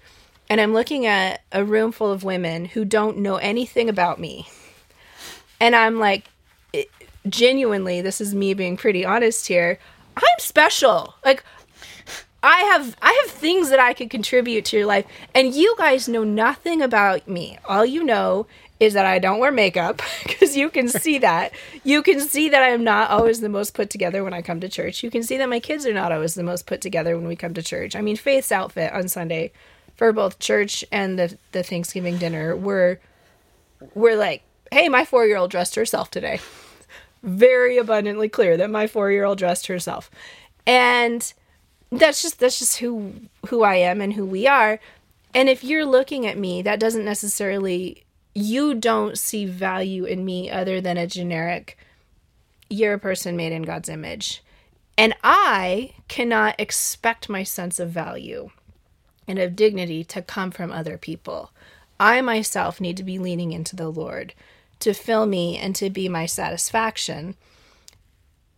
[0.49, 4.47] and I'm looking at a room full of women who don't know anything about me,
[5.59, 6.25] and I'm like,
[6.73, 6.89] it,
[7.27, 9.79] genuinely, this is me being pretty honest here.
[10.17, 11.15] I'm special.
[11.23, 11.43] Like,
[12.45, 16.07] I have I have things that I could contribute to your life and you guys
[16.07, 17.57] know nothing about me.
[17.65, 18.45] All you know
[18.79, 21.53] is that I don't wear makeup because you can see that.
[21.83, 24.59] You can see that I am not always the most put together when I come
[24.59, 25.01] to church.
[25.01, 27.35] You can see that my kids are not always the most put together when we
[27.35, 27.95] come to church.
[27.95, 29.51] I mean, Faith's outfit on Sunday
[29.95, 32.99] for both church and the the Thanksgiving dinner were
[33.93, 36.39] were like, "Hey, my 4-year-old dressed herself today."
[37.23, 40.11] Very abundantly clear that my 4-year-old dressed herself.
[40.67, 41.33] And
[41.91, 43.13] that's just that's just who
[43.47, 44.79] who I am and who we are.
[45.33, 50.49] And if you're looking at me, that doesn't necessarily you don't see value in me
[50.49, 51.77] other than a generic
[52.69, 54.43] you're a person made in God's image.
[54.97, 58.49] And I cannot expect my sense of value
[59.27, 61.51] and of dignity to come from other people.
[61.99, 64.33] I myself need to be leaning into the Lord
[64.79, 67.35] to fill me and to be my satisfaction.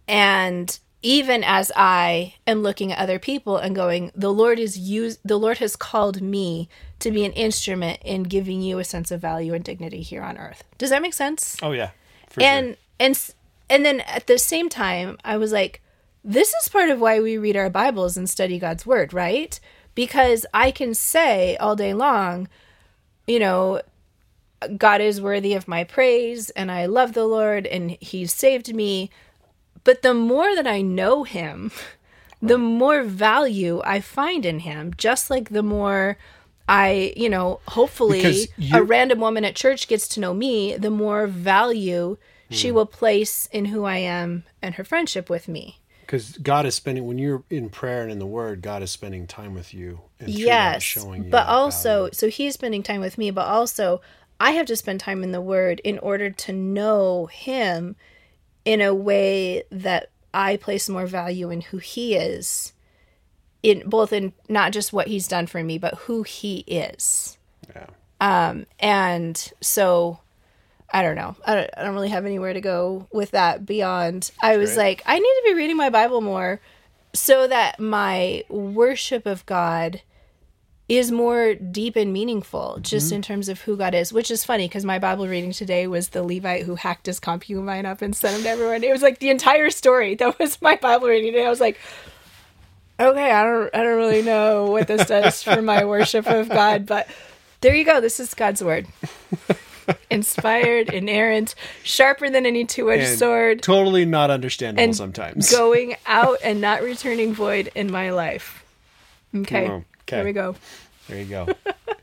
[0.07, 5.20] And even as I am looking at other people and going, the Lord is used
[5.24, 9.22] the Lord has called me to be an instrument in giving you a sense of
[9.22, 10.63] value and dignity here on earth.
[10.78, 11.57] Does that make sense?
[11.61, 11.91] Oh yeah.
[12.38, 12.78] and sure.
[12.99, 13.34] and
[13.70, 15.82] and then at the same time, I was like,
[16.24, 19.59] this is part of why we read our Bibles and study God's word, right?
[19.98, 22.48] Because I can say all day long,
[23.26, 23.82] you know,
[24.78, 29.10] God is worthy of my praise and I love the Lord and he's saved me
[29.88, 31.72] but the more that I know him,
[32.41, 36.18] the more value I find in him, just like the more
[36.68, 41.26] I, you know, hopefully a random woman at church gets to know me, the more
[41.26, 42.18] value
[42.50, 42.54] hmm.
[42.54, 45.80] she will place in who I am and her friendship with me.
[46.08, 49.28] Because God is spending when you're in prayer and in the Word, God is spending
[49.28, 50.01] time with you.
[50.20, 52.10] And yes, showing you but also, value.
[52.14, 54.01] so He's spending time with me, but also
[54.39, 57.95] I have to spend time in the Word in order to know Him
[58.68, 62.74] in a way that I place more value in who he is
[63.64, 67.38] in both in not just what he's done for me but who he is.
[67.74, 67.88] Yeah.
[68.20, 70.20] Um and so
[70.92, 71.36] I don't know.
[71.46, 74.84] I don't, I don't really have anywhere to go with that beyond I was Great.
[74.84, 76.62] like I need to be reading my Bible more
[77.14, 80.02] so that my worship of God
[80.88, 83.16] is more deep and meaningful just mm-hmm.
[83.16, 86.10] in terms of who God is, which is funny because my Bible reading today was
[86.10, 88.84] the Levite who hacked his concubine up and sent him to everyone.
[88.84, 90.16] It was like the entire story.
[90.16, 91.46] That was my Bible reading today.
[91.46, 91.78] I was like,
[93.00, 96.86] okay, I don't, I don't really know what this does for my worship of God,
[96.86, 97.08] but
[97.60, 98.00] there you go.
[98.00, 98.88] This is God's word.
[100.10, 103.62] Inspired, inerrant, sharper than any two-edged sword.
[103.62, 105.52] Totally not understandable and sometimes.
[105.56, 108.64] going out and not returning void in my life.
[109.36, 109.68] Okay.
[109.68, 109.84] Oh.
[110.08, 110.18] Okay.
[110.18, 110.56] There we go.
[111.10, 111.48] There you go.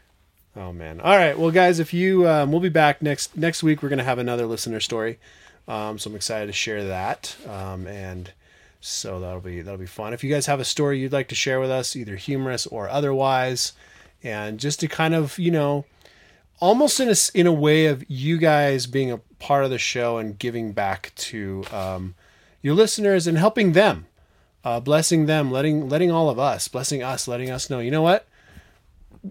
[0.57, 1.01] oh man.
[1.01, 1.39] All right.
[1.39, 3.83] Well, guys, if you um, we'll be back next next week.
[3.83, 5.19] We're gonna have another listener story.
[5.67, 7.35] Um, so I'm excited to share that.
[7.49, 8.31] Um, and
[8.81, 10.13] so that'll be that'll be fun.
[10.13, 12.91] If you guys have a story you'd like to share with us, either humorous or
[12.91, 13.73] otherwise,
[14.23, 15.87] and just to kind of you know,
[16.61, 20.19] almost in a in a way of you guys being a part of the show
[20.19, 22.15] and giving back to um,
[22.63, 24.07] your listeners and helping them
[24.65, 28.03] uh, blessing them, letting letting all of us, blessing us, letting us know, you know
[28.03, 28.27] what?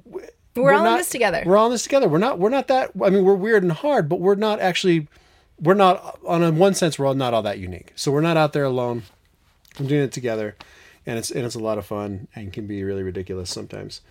[0.06, 1.44] We're, we're all not, in this together.
[1.46, 2.08] We're all in this together.
[2.08, 5.08] We're not we're not that I mean, we're weird and hard, but we're not actually
[5.60, 7.92] we're not on a, one sense we're all not all that unique.
[7.96, 9.04] So we're not out there alone.
[9.80, 10.56] We're doing it together
[11.06, 14.02] and it's and it's a lot of fun and can be really ridiculous sometimes.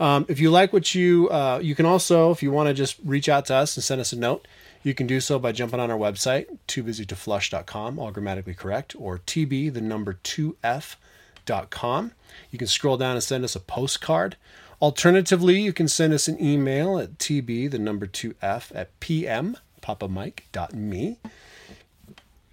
[0.00, 2.96] Um, if you like what you uh, you can also if you want to just
[3.04, 4.46] reach out to us and send us a note
[4.82, 9.72] you can do so by jumping on our website, toobusytoflush.com, all grammatically correct, or tb,
[9.72, 12.12] the number 2f.com.
[12.50, 14.36] You can scroll down and send us a postcard.
[14.80, 21.18] Alternatively, you can send us an email at tb, the number 2f, at pm, papamike.me.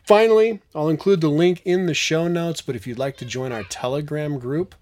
[0.04, 3.52] Finally, I'll include the link in the show notes, but if you'd like to join
[3.52, 4.76] our Telegram group,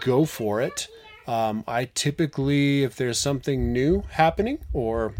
[0.00, 0.88] go for it.
[1.26, 5.14] Um, I typically, if there's something new happening or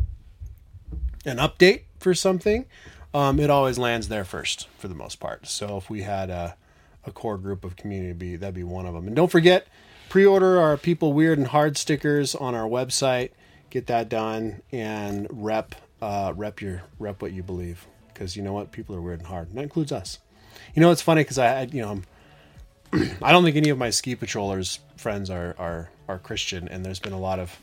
[1.24, 2.66] an update for something,
[3.12, 5.46] um, it always lands there first for the most part.
[5.46, 6.56] So if we had a,
[7.04, 9.06] a core group of community, that'd be one of them.
[9.06, 9.66] And don't forget,
[10.08, 13.30] pre-order our people weird and hard stickers on our website.
[13.70, 18.52] Get that done and rep uh, rep your rep what you believe because you know
[18.52, 19.48] what people are weird and hard.
[19.48, 20.18] And that includes us.
[20.74, 22.02] You know it's funny because I, you know
[22.92, 27.00] I don't think any of my ski patrollers friends are are are Christian, and there's
[27.00, 27.58] been a lot of.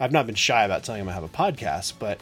[0.00, 2.20] I've not been shy about telling them I have a podcast, but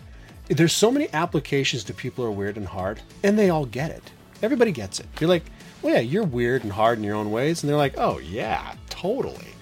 [0.48, 4.12] there's so many applications to people are weird and hard, and they all get it.
[4.42, 5.06] Everybody gets it.
[5.20, 5.44] You're like,
[5.82, 8.74] well, yeah, you're weird and hard in your own ways, and they're like, oh yeah,
[8.88, 9.55] totally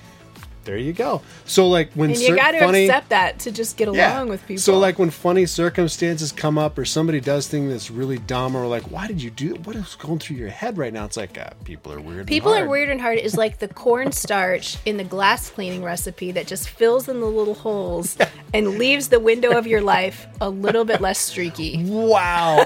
[0.65, 1.23] there you go.
[1.45, 4.23] So like when and you got to funny, accept that to just get along yeah.
[4.23, 4.61] with people.
[4.61, 8.67] So like when funny circumstances come up or somebody does thing that's really dumb or
[8.67, 9.65] like why did you do it?
[9.67, 11.05] what is going through your head right now?
[11.05, 12.27] It's like uh, people are weird.
[12.27, 16.47] People are weird and hard is like the cornstarch in the glass cleaning recipe that
[16.47, 18.17] just fills in the little holes
[18.55, 21.85] and leaves the window of your life a little bit less streaky.
[21.85, 22.65] Wow,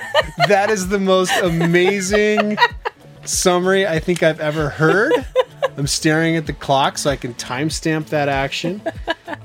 [0.48, 2.56] that is the most amazing
[3.24, 5.12] summary I think I've ever heard.
[5.78, 8.82] I'm staring at the clock so I can timestamp that action.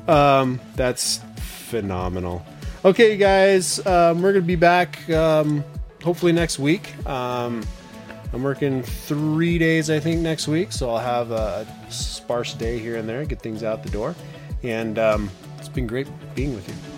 [0.05, 2.45] Um, that's phenomenal.
[2.83, 5.63] Okay, you guys, um, we're gonna be back um,
[6.03, 6.93] hopefully next week.
[7.07, 7.63] Um,
[8.33, 12.97] I'm working three days, I think, next week, so I'll have a sparse day here
[12.97, 14.13] and there, get things out the door.
[14.61, 16.92] And um, it's been great being with you.